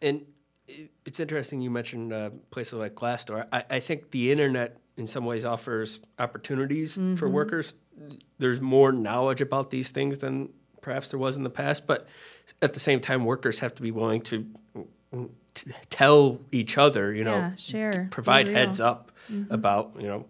[0.00, 0.24] And
[1.06, 3.46] it's interesting you mentioned uh, places like Glassdoor.
[3.52, 7.74] I, I think the internet, in some ways, offers opportunities for workers.
[8.38, 10.50] There's more knowledge about these things than
[10.82, 12.06] perhaps there was in the past, but
[12.60, 14.46] at the same time, workers have to be willing to
[15.54, 19.10] t- tell each other, you know, Yeah, share, provide heads up
[19.50, 20.26] about, you know,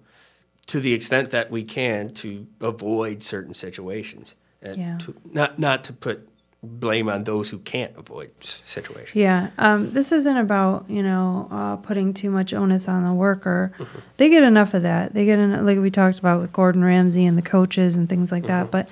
[0.67, 4.99] to the extent that we can to avoid certain situations, and Yeah.
[4.99, 6.29] to, not not to put
[6.67, 9.15] blame on those who can't avoid situations.
[9.15, 9.51] yeah.
[9.59, 13.73] Um, this isn't about, you know, uh, putting too much onus on the worker.
[14.17, 15.15] They get enough of that.
[15.15, 18.33] They get, en- like we talked about with Gordon Ramsay and the coaches and things
[18.33, 18.71] like that.
[18.71, 18.89] But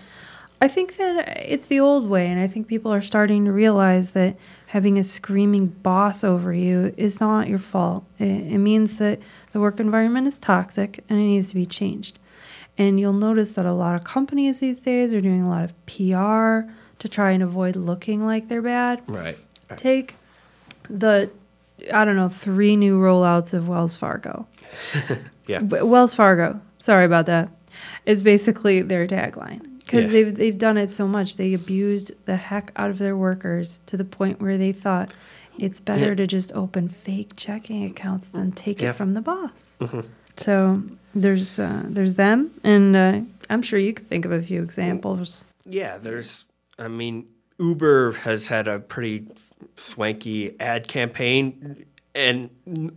[0.60, 2.28] I think that it's the old way.
[2.28, 4.36] And I think people are starting to realize that
[4.68, 8.04] having a screaming boss over you is not your fault.
[8.18, 9.20] It, it means that
[9.52, 12.18] the work environment is toxic and it needs to be changed.
[12.76, 15.86] And you'll notice that a lot of companies these days are doing a lot of
[15.86, 16.68] PR
[17.04, 19.02] to try and avoid looking like they're bad.
[19.06, 19.36] Right.
[19.76, 20.16] Take
[20.88, 21.30] the,
[21.92, 24.46] I don't know, three new rollouts of Wells Fargo.
[25.46, 25.60] Yeah.
[25.60, 27.50] Wells Fargo, sorry about that,
[28.06, 29.60] is basically their tagline.
[29.80, 30.10] Because Yeah.
[30.12, 31.36] they've, they've done it so much.
[31.36, 35.12] They abused the heck out of their workers to the point where they thought
[35.58, 36.14] it's better Yeah.
[36.14, 38.88] to just open fake checking accounts than take Yeah.
[38.90, 39.76] it from the boss.
[40.38, 40.82] So
[41.14, 45.42] there's uh, there's them, and uh, I'm sure you could think of a few examples.
[45.66, 46.46] Yeah, there's.
[46.78, 49.26] I mean, Uber has had a pretty
[49.76, 51.84] swanky ad campaign,
[52.14, 52.50] and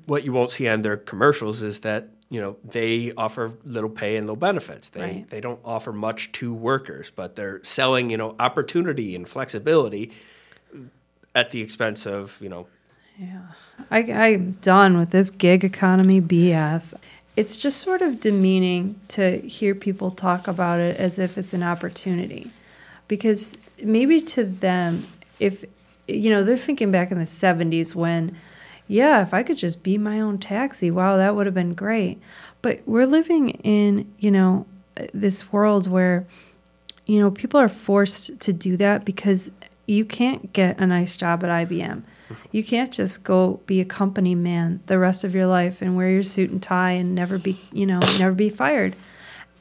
[0.05, 4.17] what you won't see on their commercials is that you know they offer little pay
[4.17, 4.89] and low benefits.
[4.89, 5.29] They Right.
[5.29, 10.11] they don't offer much to workers, but they're selling you know opportunity and flexibility
[11.35, 12.67] at the expense of you know
[13.19, 13.41] Yeah.
[13.91, 16.93] I, I'm done with this gig economy BS.
[17.35, 21.61] It's just sort of demeaning to hear people talk about it as if it's an
[21.63, 22.49] opportunity.
[23.07, 25.07] Because maybe to them,
[25.39, 25.65] if,
[26.07, 28.35] you know, they're thinking back in the 70s when,
[28.87, 32.21] yeah, if I could just be my own taxi, wow, that would have been great.
[32.61, 34.65] But we're living in, you know,
[35.13, 36.25] this world where
[37.07, 39.49] you know, people are forced to do that because
[39.87, 42.03] you can't get a nice job at IBM.
[42.51, 46.09] You can't just go be a company man the rest of your life and wear
[46.09, 48.97] your suit and tie and never be, you know, never be fired.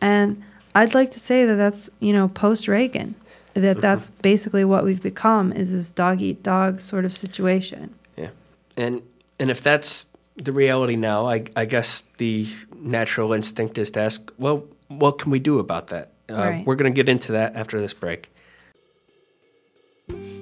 [0.00, 0.42] And
[0.74, 3.14] I'd like to say that that's, you know, post Reagan,
[3.60, 7.94] that that's basically what we've become is this dog eat dog sort of situation.
[8.16, 8.30] Yeah,
[8.76, 9.02] and
[9.38, 14.30] and if that's the reality now, I, I guess the natural instinct is to ask,
[14.38, 16.12] well, what can we do about that?
[16.30, 16.66] Uh, Right.
[16.66, 18.30] We're going to get into that after this break.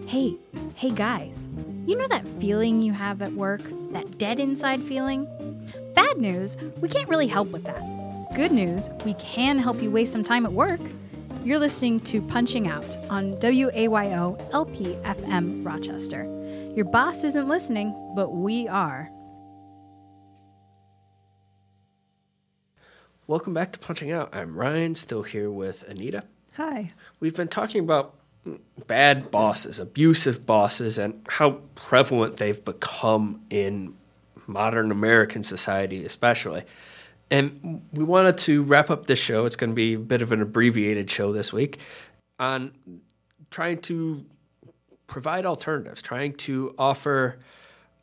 [0.06, 0.36] Hey,
[0.74, 1.48] hey guys,
[1.86, 3.62] you know that feeling you have at work?
[3.92, 5.26] That dead inside feeling?
[5.94, 7.82] Bad news, we can't really help with that.
[8.34, 10.80] Good news, we can help you waste some time at work.
[11.44, 16.24] You're listening to Punching Out on WAYO LP FM Rochester.
[16.74, 19.10] Your boss isn't listening, but we are.
[23.26, 24.34] Welcome back to Punching Out.
[24.34, 26.24] I'm Ryan, still here with Anita.
[26.54, 26.92] Hi.
[27.20, 28.14] We've been talking about
[28.86, 33.94] bad bosses, abusive bosses, and how prevalent they've become in
[34.46, 36.62] modern American society, especially.
[37.34, 39.44] And we wanted to wrap up this show.
[39.44, 41.80] It's going to be a bit of an abbreviated show this week
[42.38, 42.70] on
[43.50, 44.24] trying to
[45.08, 47.40] provide alternatives, trying to offer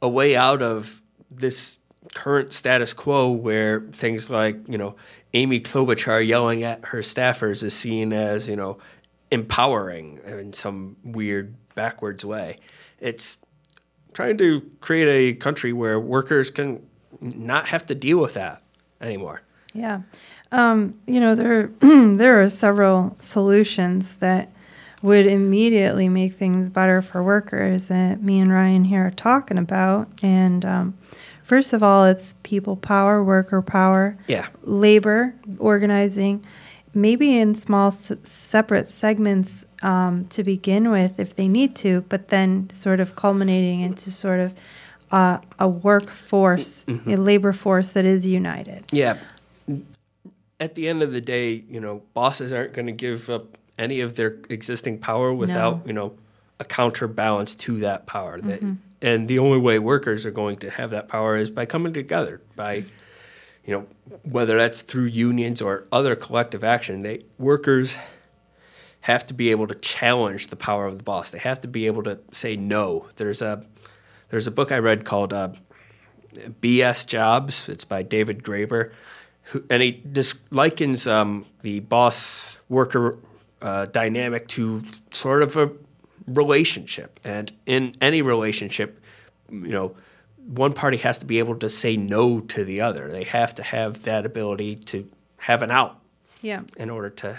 [0.01, 1.79] a way out of this
[2.13, 4.97] current status quo where things like, you know,
[5.33, 8.79] Amy Klobuchar yelling at her staffers is seen as, you know,
[9.31, 12.57] empowering in some weird backwards way.
[12.99, 13.39] It's
[14.11, 16.85] trying to create a country where workers can
[17.21, 18.61] not have to deal with that
[19.01, 19.41] anymore.
[19.73, 20.01] Yeah.
[20.51, 24.51] Um, you know, there there are several solutions that
[25.01, 30.07] would immediately make things better for workers that me and Ryan here are talking about.
[30.21, 30.97] And um,
[31.43, 34.47] first of all, it's people power, worker power, Yeah.
[34.63, 36.45] labor organizing,
[36.93, 42.27] maybe in small s- separate segments um, to begin with if they need to, but
[42.27, 44.53] then sort of culminating into sort of
[45.11, 48.85] uh, a workforce, a labor force that is united.
[48.91, 49.17] Yeah.
[50.59, 53.99] At the end of the day, you know, bosses aren't going to give up any
[53.99, 56.13] of their existing power without, you know,
[56.59, 58.39] a counterbalance to that power.
[58.39, 58.61] That,
[59.01, 62.39] and the only way workers are going to have that power is by coming together,
[62.55, 62.85] by,
[63.65, 63.87] you know,
[64.23, 67.01] whether that's through unions or other collective action.
[67.01, 67.97] They workers
[69.01, 71.31] have to be able to challenge the power of the boss.
[71.31, 73.07] They have to be able to say no.
[73.15, 73.65] There's a
[74.31, 75.49] there's a book I read called uh,
[76.61, 77.69] BS Jobs.
[77.69, 78.91] It's by David Graeber,
[79.43, 83.17] who, and he dis- likens um, the boss worker
[83.61, 85.71] uh, dynamic to sort of a
[86.27, 87.19] relationship.
[87.23, 89.01] And in any relationship,
[89.51, 89.95] you know,
[90.47, 93.09] one party has to be able to say no to the other.
[93.09, 95.99] They have to have that ability to have an out
[96.41, 96.61] Yeah.
[96.77, 97.37] in order to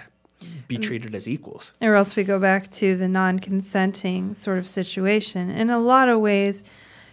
[0.69, 1.73] be treated as equals.
[1.81, 5.51] Or else we go back to the non consenting sort of situation.
[5.51, 6.63] In a lot of ways,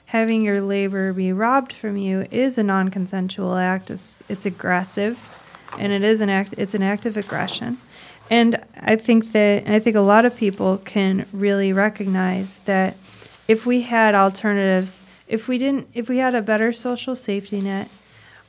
[0.09, 3.91] having your labor be robbed from you is a non consensual act.
[3.91, 5.19] It's, it's aggressive
[5.77, 7.77] and it is an act it's an act of aggression.
[8.31, 12.97] And I think that I think a lot of people can really recognize that
[13.47, 17.89] if we had alternatives, if we didn't if we had a better social safety net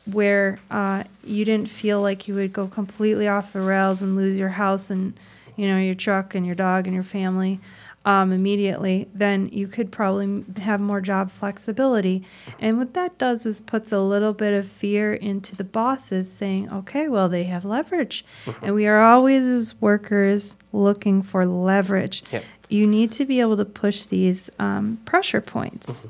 [0.06, 4.36] where uh, you didn't feel like you would go completely off the rails and lose
[4.36, 5.12] your house and
[5.56, 7.60] you know your truck and your dog and your family
[8.04, 12.24] um, immediately, then you could probably have more job flexibility.
[12.58, 16.70] And what that does is puts a little bit of fear into the bosses, saying,
[16.70, 18.24] "Okay, well they have leverage,"
[18.62, 22.22] and we are always as workers looking for leverage.
[22.32, 22.44] Yep.
[22.68, 26.06] You need to be able to push these um, pressure points.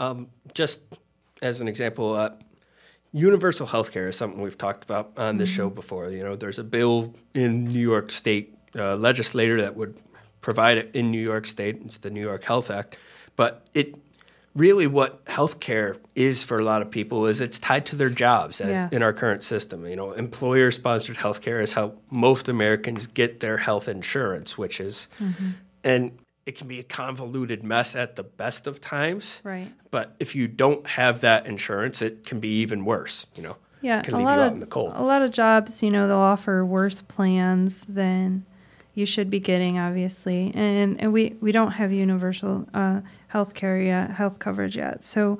[0.00, 0.80] Um, just
[1.42, 2.30] as an example, uh,
[3.12, 6.10] universal health care is something we've talked about on this show before.
[6.10, 9.94] You know, there's a bill in New York State uh, legislator that would
[10.44, 11.80] provide it in New York State.
[11.86, 12.98] It's the New York Health Act.
[13.34, 13.94] But it
[14.54, 18.10] really what health care is for a lot of people is it's tied to their
[18.10, 18.92] jobs as Yes.
[18.92, 19.86] in our current system.
[19.86, 24.80] You know, employer sponsored health care is how most Americans get their health insurance, which
[24.80, 25.52] is mm-hmm.
[25.82, 29.40] and it can be a convoluted mess at the best of times.
[29.44, 29.72] Right.
[29.90, 33.26] But if you don't have that insurance, it can be even worse.
[33.34, 34.92] You know, Yeah, it can leave you of out in the cold.
[34.94, 38.44] a lot of jobs, you know, they'll offer worse plans than
[38.94, 43.80] you should be getting, obviously, and and we we don't have universal uh, health care
[43.80, 45.02] yet, health coverage yet.
[45.02, 45.38] So,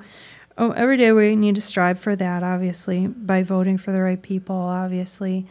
[0.57, 4.21] oh, every day we need to strive for that, obviously, by voting for the right
[4.21, 5.45] people, obviously.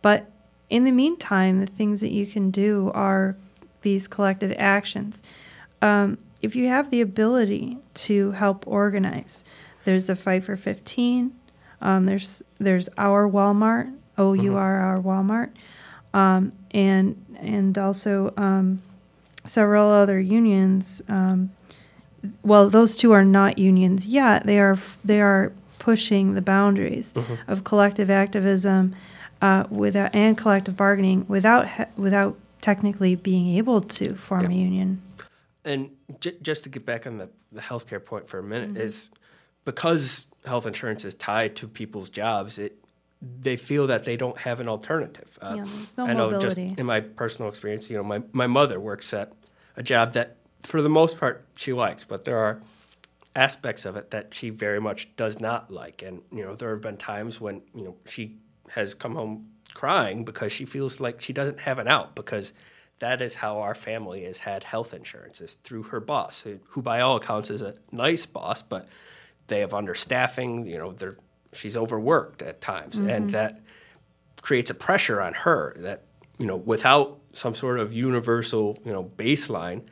[0.00, 0.30] But
[0.70, 3.36] in the meantime, the things that you can do are
[3.82, 5.22] these collective actions.
[5.82, 9.44] Um, if you have the ability to help organize,
[9.84, 11.34] there's the fight for 15.
[11.80, 15.50] Um, there's there's our Walmart, O U R R Walmart,
[16.14, 18.82] um, and and also um,
[19.44, 21.02] several other unions.
[21.08, 21.50] Um,
[22.42, 24.44] well, those two are not unions yet.
[24.44, 27.12] They are they are pushing the boundaries
[27.48, 28.94] of collective activism
[29.40, 31.66] uh, without and collective bargaining without
[31.98, 35.02] without technically being able to form a union.
[35.64, 35.90] And
[36.20, 38.80] j- just to get back on the, the healthcare point for a minute Mm-hmm.
[38.80, 39.10] is
[39.64, 42.81] because health insurance is tied to people's jobs, it
[43.22, 45.38] they feel that they don't have an alternative.
[45.40, 46.68] Uh, Yeah, there's no I know mobility.
[46.68, 49.32] just in my personal experience, you know, my, my mother works at
[49.76, 52.62] a job that for the most part she likes, but there are
[53.34, 56.02] aspects of it that she very much does not like.
[56.02, 58.38] And, you know, there have been times when, you know, she
[58.70, 62.52] has come home crying because she feels like she doesn't have an out because
[62.98, 66.82] that is how our family has had health insurance is through her boss, who, who
[66.82, 68.88] by all accounts is a nice boss, but
[69.46, 71.16] they have understaffing, you know, they're
[71.52, 73.60] she's overworked at times and that
[74.40, 76.02] creates a pressure on her that,
[76.38, 79.82] you know, without some sort of universal, you know, baseline,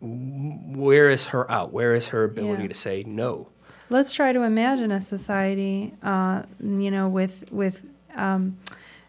[0.00, 1.72] where is her out?
[1.72, 2.68] Where is her ability Yeah.
[2.68, 3.48] to say no?
[3.90, 7.84] let's try to imagine a society, uh, you know, with with
[8.16, 8.58] um,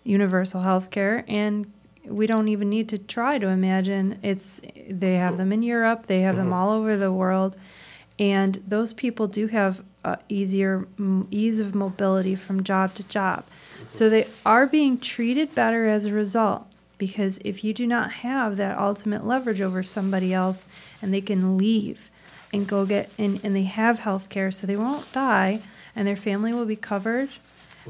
[0.04, 1.72] universal health care, and
[2.06, 4.20] we don't even need to try to imagine.
[4.22, 7.58] It's they have them in Europe, they have them all over the world,
[8.20, 13.44] and those people do have uh, easier m- ease of mobility from job to job,
[13.90, 16.66] so they are being treated better as a result.
[16.98, 20.66] Because if you do not have that ultimate leverage over somebody else,
[21.02, 22.10] and they can leave
[22.54, 25.60] and go get and, and they have health care so they won't die
[25.94, 27.28] and their family will be covered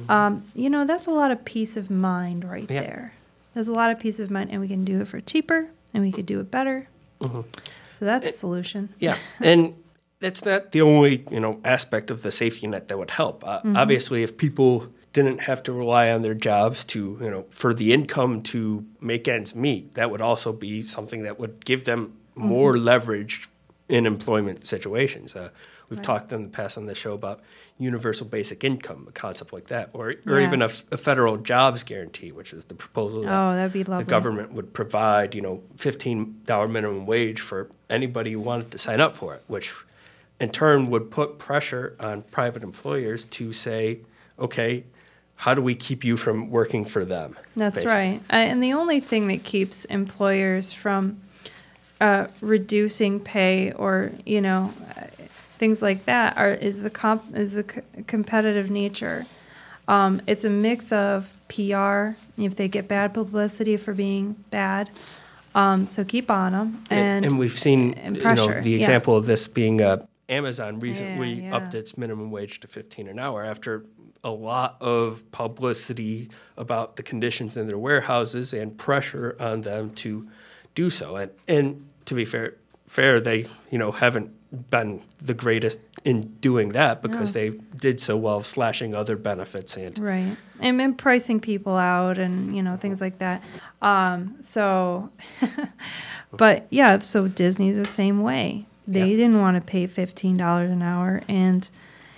[0.10, 2.82] um, you know that's a lot of peace of mind right Yeah.
[2.82, 3.14] there.
[3.54, 6.02] There's a lot of peace of mind and we can do it for cheaper and
[6.04, 6.88] we could do it better.
[7.22, 7.46] So
[8.06, 8.90] that's a solution.
[9.00, 9.76] Yeah, and
[10.20, 13.44] that's not the only you know aspect of the safety net that would help.
[13.46, 17.74] Uh, Obviously, if people didn't have to rely on their jobs to you know for
[17.74, 22.14] the income to make ends meet, that would also be something that would give them
[22.36, 23.50] more leverage
[23.88, 25.36] in employment situations.
[25.36, 25.50] Uh,
[25.90, 27.40] we've talked in the past on the show about
[27.78, 32.32] universal basic income, a concept like that, or or even a, a federal jobs guarantee,
[32.32, 33.22] which is the proposal.
[33.24, 37.40] that oh that'd be lovely the government would provide, you know, fifteen dollar minimum wage
[37.42, 39.74] for anybody who wanted to sign up for it, which
[40.40, 44.00] in turn would put pressure on private employers to say,
[44.38, 44.84] okay,
[45.38, 47.38] how do we keep you from working for them?
[47.56, 47.96] That's basically.
[47.96, 48.22] right.
[48.30, 51.22] Uh, and the only thing that keeps employers from
[52.02, 55.06] uh, reducing pay or you know uh,
[55.58, 59.26] things like that are is the comp is the c- competitive nature.
[59.88, 64.90] Um, it's a mix of PR if they get bad publicity for being bad.
[65.54, 68.78] Um, so keep on them And, and and we've seen, and you know, the yeah.
[68.78, 71.56] example of this being uh, Amazon recently yeah.
[71.56, 73.86] upped its minimum wage to 15 an hour after
[74.24, 80.28] a lot of publicity about the conditions in their warehouses and pressure on them to
[80.74, 81.16] do so.
[81.16, 82.56] And and to be fair,
[82.88, 84.32] fair they you know haven't
[84.70, 89.98] been the greatest in doing that because they did so well slashing other benefits and
[89.98, 90.38] Right.
[90.60, 93.44] And, and pricing people out and, you know, things like that.
[93.82, 95.10] Um, so,
[96.32, 98.66] but yeah, so Disney's the same way.
[98.88, 99.18] They Yeah.
[99.18, 101.22] didn't want to pay $15 an hour.
[101.28, 101.68] And,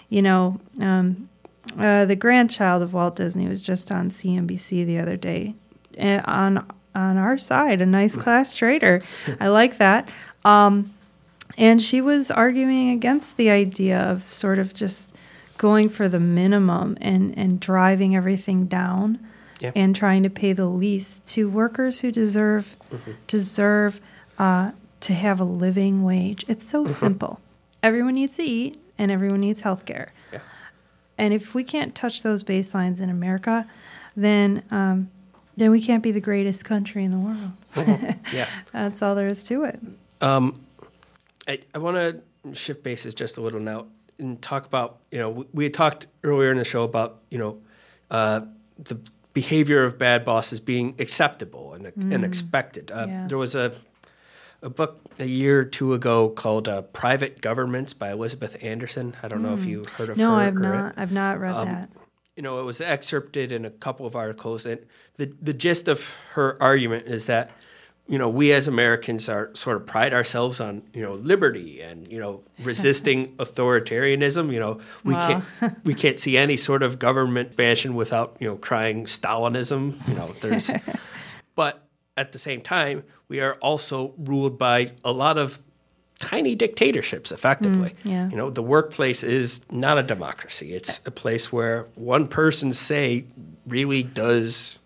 [0.10, 1.30] you know, um,
[1.78, 5.54] uh, the grandchild of Walt Disney was just on CNBC the other day
[6.00, 6.66] uh, on,
[6.96, 9.02] on our side, a nice class trader.
[9.40, 10.10] I like that.
[10.46, 10.94] Um,
[11.58, 15.16] and she was arguing against the idea of sort of just
[15.58, 19.18] going for the minimum and, and driving everything down
[19.60, 19.72] Yeah.
[19.76, 22.76] and trying to pay the least to workers who deserve
[23.26, 24.00] deserve
[24.38, 24.72] uh,
[25.02, 26.44] to have a living wage.
[26.48, 27.40] It's so simple.
[27.84, 30.12] Everyone needs to eat and everyone needs health care.
[30.34, 30.40] Yeah.
[31.18, 33.68] And if we can't touch those baselines in America,
[34.16, 35.10] then um,
[35.56, 38.16] then we can't be the greatest country in the world.
[38.34, 38.48] yeah.
[38.72, 39.80] That's all there is to it.
[40.22, 40.62] Um,
[41.48, 43.88] I, I want to shift bases just a little now
[44.20, 47.40] and talk about, you know, we, we had talked earlier in the show about, you
[47.40, 47.60] know,
[48.12, 48.42] uh,
[48.78, 49.00] the
[49.34, 52.92] behavior of bad bosses being acceptable and, and expected.
[52.92, 53.28] Uh, Yeah.
[53.28, 53.74] There was a,
[54.62, 59.16] a book a year or two ago called uh, Private Governments by Elizabeth Anderson.
[59.22, 60.36] I don't know if you heard of No, her.
[60.36, 60.94] No, I've or it not.
[60.98, 61.90] I've not read Um, that.
[62.36, 64.80] you know, it was excerpted in a couple of articles, and
[65.18, 67.52] the the gist of her argument is that,
[68.08, 72.08] you know, we as Americans are sort of pride ourselves on you know liberty and
[72.12, 74.52] you know resisting authoritarianism.
[74.54, 75.42] You know, we Wow.
[75.60, 80.08] can't we can't see any sort of government expansion without you know crying Stalinism.
[80.08, 80.72] You know, there's,
[81.56, 81.87] but
[82.18, 85.60] at the same time, we are also ruled by a lot of
[86.20, 87.94] tiny dictatorships effectively.
[88.04, 88.28] yeah.
[88.30, 90.74] You know, the workplace is not a democracy.
[90.74, 93.26] It's a place where one person's say
[93.68, 94.80] really does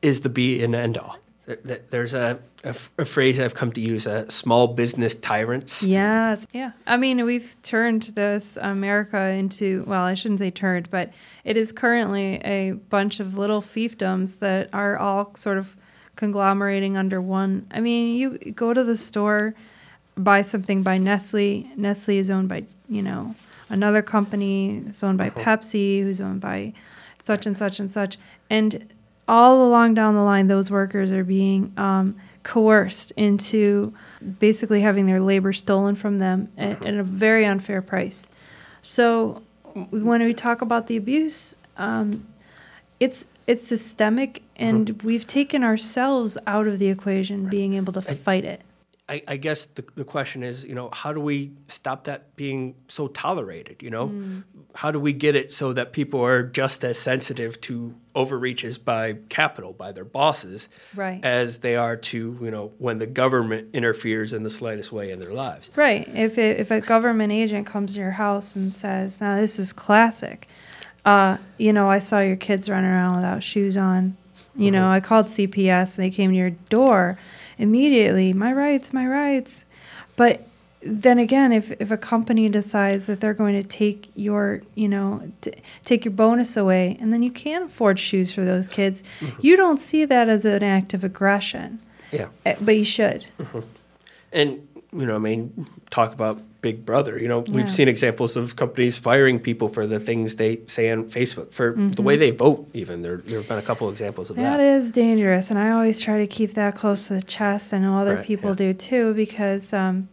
[0.00, 1.16] is the be and end all.
[1.46, 5.82] There- there- There's a, a, a phrase I've come to use: uh, "small business tyrants."
[5.82, 6.46] Yes.
[6.52, 6.70] Yeah.
[6.86, 11.10] I mean, we've turned this America into, well, I shouldn't say turned, but
[11.42, 15.74] it is currently a bunch of little fiefdoms that are all sort of
[16.20, 17.66] conglomerating under one.
[17.70, 19.54] I mean, you go to the store,
[20.16, 21.66] buy something by Nestle.
[21.76, 23.34] Nestle is owned by you know,
[23.70, 26.74] another company is owned by Pepsi, who's owned by
[27.24, 28.18] such and such and such.
[28.50, 28.92] And
[29.26, 33.94] all along down the line, those workers are being um, coerced into
[34.40, 38.28] basically having their labor stolen from them at, at a very unfair price.
[38.82, 39.40] So
[39.90, 42.26] when we talk about the abuse, um,
[42.98, 48.44] it's it's systemic, and we've taken ourselves out of the equation, being able to fight
[48.44, 48.60] it.
[49.08, 52.76] I, I guess the, the question is, you know, how do we stop that being
[52.86, 53.82] so tolerated?
[53.82, 54.44] You know, Mm.
[54.76, 59.14] how do we get it so that people are just as sensitive to overreaches by
[59.28, 61.18] capital, by their bosses, Right.
[61.24, 65.18] as they are to, you know, when the government interferes in the slightest way in
[65.18, 65.70] their lives?
[65.74, 66.08] Right.
[66.14, 69.72] If it, if a government agent comes to your house and says, "Now this is
[69.72, 70.46] classic,"
[71.04, 74.16] uh, you know, I saw your kids running around without shoes on.
[74.60, 74.92] You know, mm-hmm.
[74.92, 77.18] I called CPS and they came to your door
[77.58, 78.32] immediately.
[78.32, 79.64] My rights, my rights.
[80.16, 80.46] But
[80.82, 85.30] then again, if if a company decides that they're going to take your, you know,
[85.40, 85.52] t-
[85.84, 89.38] take your bonus away, and then you can't afford shoes for those kids, mm-hmm.
[89.40, 91.80] you don't see that as an act of aggression.
[92.12, 92.28] Yeah.
[92.44, 93.26] Eh, But you should.
[93.38, 93.60] Mm-hmm.
[94.32, 97.18] And, you know, I mean, talk about Big Brother.
[97.18, 97.54] You know, Yeah.
[97.56, 101.74] we've seen examples of companies firing people for the things they say on Facebook, for
[101.76, 103.02] the way they vote, even.
[103.02, 104.56] There, there have been a couple examples of that.
[104.56, 107.72] That is dangerous, and I always try to keep that close to the chest.
[107.72, 108.56] I know other Right, people yeah.
[108.56, 110.08] do too, because um,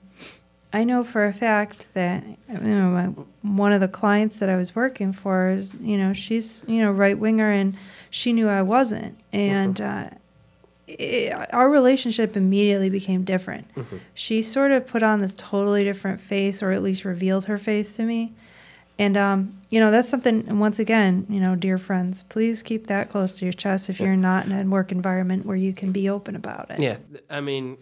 [0.73, 3.05] I know for a fact that you know my,
[3.41, 6.91] one of the clients that I was working for is you know she's you know
[6.91, 7.75] right winger, and
[8.09, 10.09] she knew I wasn't, and uh,
[10.87, 13.67] it, our relationship immediately became different.
[14.13, 17.93] She sort of put on this totally different face, or at least revealed her face
[17.93, 18.33] to me.
[18.99, 20.45] And um, you know that's something.
[20.47, 23.99] And once again, you know, dear friends, please keep that close to your chest if
[23.99, 26.79] you're not in a work environment where you can be open about it.
[26.79, 26.97] Yeah,
[27.29, 27.77] I mean,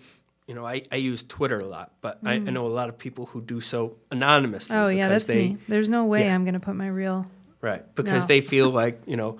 [0.47, 2.97] you know, I, I use Twitter a lot, but I, I know a lot of
[2.97, 4.75] people who do so anonymously.
[4.75, 4.79] Mm.
[4.79, 5.57] Oh yeah, that's they, me.
[5.69, 6.35] There's no way Yeah.
[6.35, 7.25] I'm going to put my real.
[7.61, 8.27] Right, because No.
[8.27, 9.39] they feel like you know,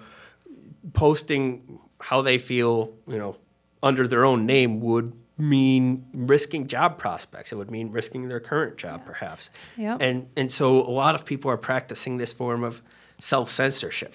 [0.94, 3.36] posting how they feel, you know,
[3.86, 7.52] under their own name would mean risking job prospects.
[7.52, 9.50] It would mean risking their current job, perhaps.
[9.78, 10.02] Yep.
[10.02, 12.82] And and so a lot of people are practicing this form of
[13.20, 14.14] self censorship,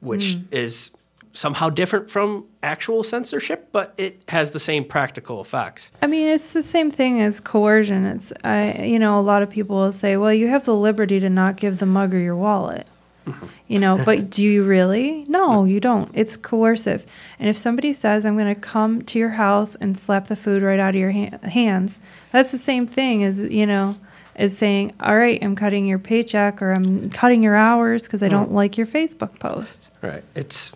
[0.00, 0.44] which Mm.
[0.52, 0.92] is
[1.32, 5.90] somehow different from actual censorship, but it has the same practical effects.
[6.00, 8.06] I mean, it's the same thing as coercion.
[8.06, 11.20] It's I, you know, a lot of people will say, "Well, you have the liberty
[11.20, 12.86] to not give the mugger your wallet."
[13.68, 15.24] You know, but do you really?
[15.26, 16.08] No, you don't.
[16.14, 17.04] It's coercive.
[17.40, 20.62] And if somebody says, "I'm going to come to your house and slap the food
[20.62, 22.00] right out of your ha- hands,"
[22.30, 23.96] that's the same thing as you know,
[24.36, 28.28] as saying, "All right, I'm cutting your paycheck or I'm cutting your hours because I
[28.28, 28.32] mm.
[28.32, 30.22] don't like your Facebook post." Right.
[30.36, 30.72] It's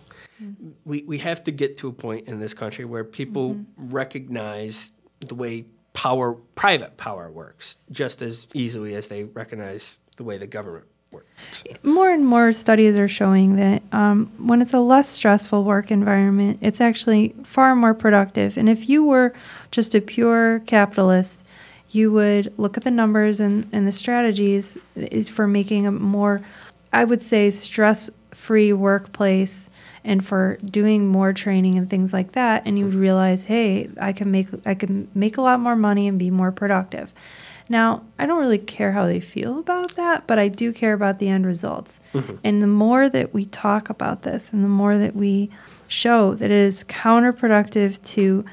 [0.85, 3.89] we we have to get to a point in this country where people mm-hmm.
[3.93, 4.91] recognize
[5.21, 10.47] the way power private power works just as easily as they recognize the way the
[10.47, 11.63] government works.
[11.83, 16.59] more and more studies are showing that um, when it's a less stressful work environment,
[16.61, 18.57] it's actually far more productive.
[18.57, 19.33] And if you were
[19.71, 21.43] just a pure capitalist,
[21.89, 24.77] you would look at the numbers and, and the strategies
[25.29, 26.41] for making a more,
[26.93, 29.69] I would say, stress free workplace
[30.03, 34.13] and for doing more training and things like that and you would realize hey i
[34.13, 37.13] can make i can make a lot more money and be more productive
[37.71, 41.19] now i don't really care how they feel about that but i do care about
[41.19, 41.99] the end results.
[42.13, 42.35] Mm-hmm.
[42.43, 45.49] And the more that we talk about this and the more that we
[45.87, 48.45] show that it is counterproductive to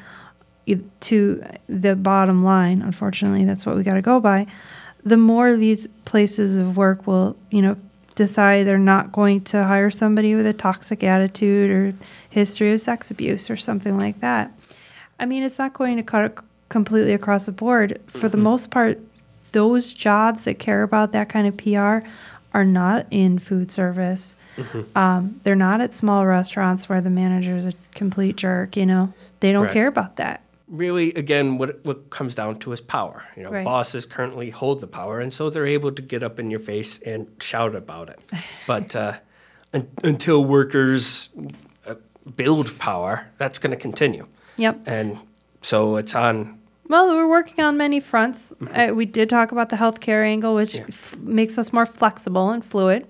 [1.00, 4.46] to the bottom line unfortunately that's what we got to go by
[5.04, 7.76] the more these places of work will you know
[8.18, 11.94] decide they're not going to hire somebody with a toxic attitude or
[12.28, 14.52] history of sex abuse or something like that.
[15.20, 16.36] I mean it's not going to cut
[16.68, 18.00] completely across the board.
[18.08, 18.42] For the mm-hmm.
[18.42, 18.98] most part
[19.52, 22.06] those jobs that care about that kind of pr
[22.54, 24.34] are not in food service
[24.96, 29.12] um, they're not at small restaurants where the manager is a complete jerk you know
[29.40, 29.72] they don't Right.
[29.72, 33.24] care about that Really, again, what what comes down to is power.
[33.38, 33.64] You know, Right.
[33.64, 36.98] bosses currently hold the power, and so they're able to get up in your face
[36.98, 38.20] and shout about it.
[38.66, 39.12] But uh,
[39.72, 41.30] un- until workers
[41.86, 41.94] uh,
[42.36, 44.26] build power, that's going to continue.
[44.58, 45.16] yep And
[45.62, 46.57] so it's on
[46.88, 48.52] Well, we're working on many fronts.
[48.72, 50.82] Uh, we did talk about the healthcare angle, which Mm-hmm.
[50.90, 50.94] Yeah.
[50.94, 53.06] f- makes us more flexible and fluid.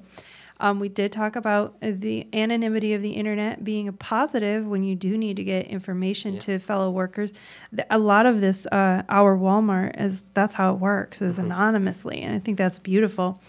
[0.60, 4.96] Um, we did talk about the anonymity of the internet being a positive when you
[4.96, 6.40] do need to get information Yeah.
[6.40, 7.32] to fellow workers.
[7.72, 11.52] The, a lot of this, uh, our Walmart, is that's how it works, is Mm-hmm.
[11.52, 13.40] anonymously, and I think that's beautiful.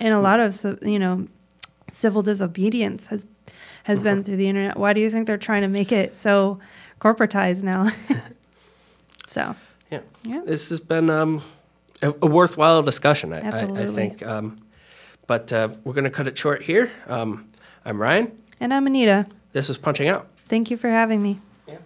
[0.00, 1.28] And a lot of you know,
[1.92, 3.24] civil disobedience has
[3.84, 4.04] has Mm-hmm.
[4.04, 4.76] been through the internet.
[4.76, 6.58] Why do you think they're trying to make it so
[7.00, 7.92] corporatized now?
[9.28, 9.54] so.
[9.90, 10.00] Yeah.
[10.24, 10.42] Yeah.
[10.44, 11.42] This has been um,
[12.02, 13.32] a, a worthwhile discussion.
[13.32, 14.24] I, I, I think.
[14.24, 14.60] Um,
[15.26, 16.90] but uh, we're going to cut it short here.
[17.08, 17.46] Um,
[17.84, 18.32] I'm Ryan.
[18.60, 19.26] And I'm Anita.
[19.52, 20.28] This is punching out.
[20.48, 21.40] Thank you for having me.
[21.66, 21.78] Yeah.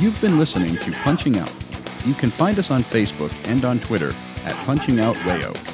[0.00, 1.50] You've been listening to Punching Out.
[2.04, 4.14] You can find us on Facebook and on Twitter
[4.44, 5.73] at Punching Out Wayo.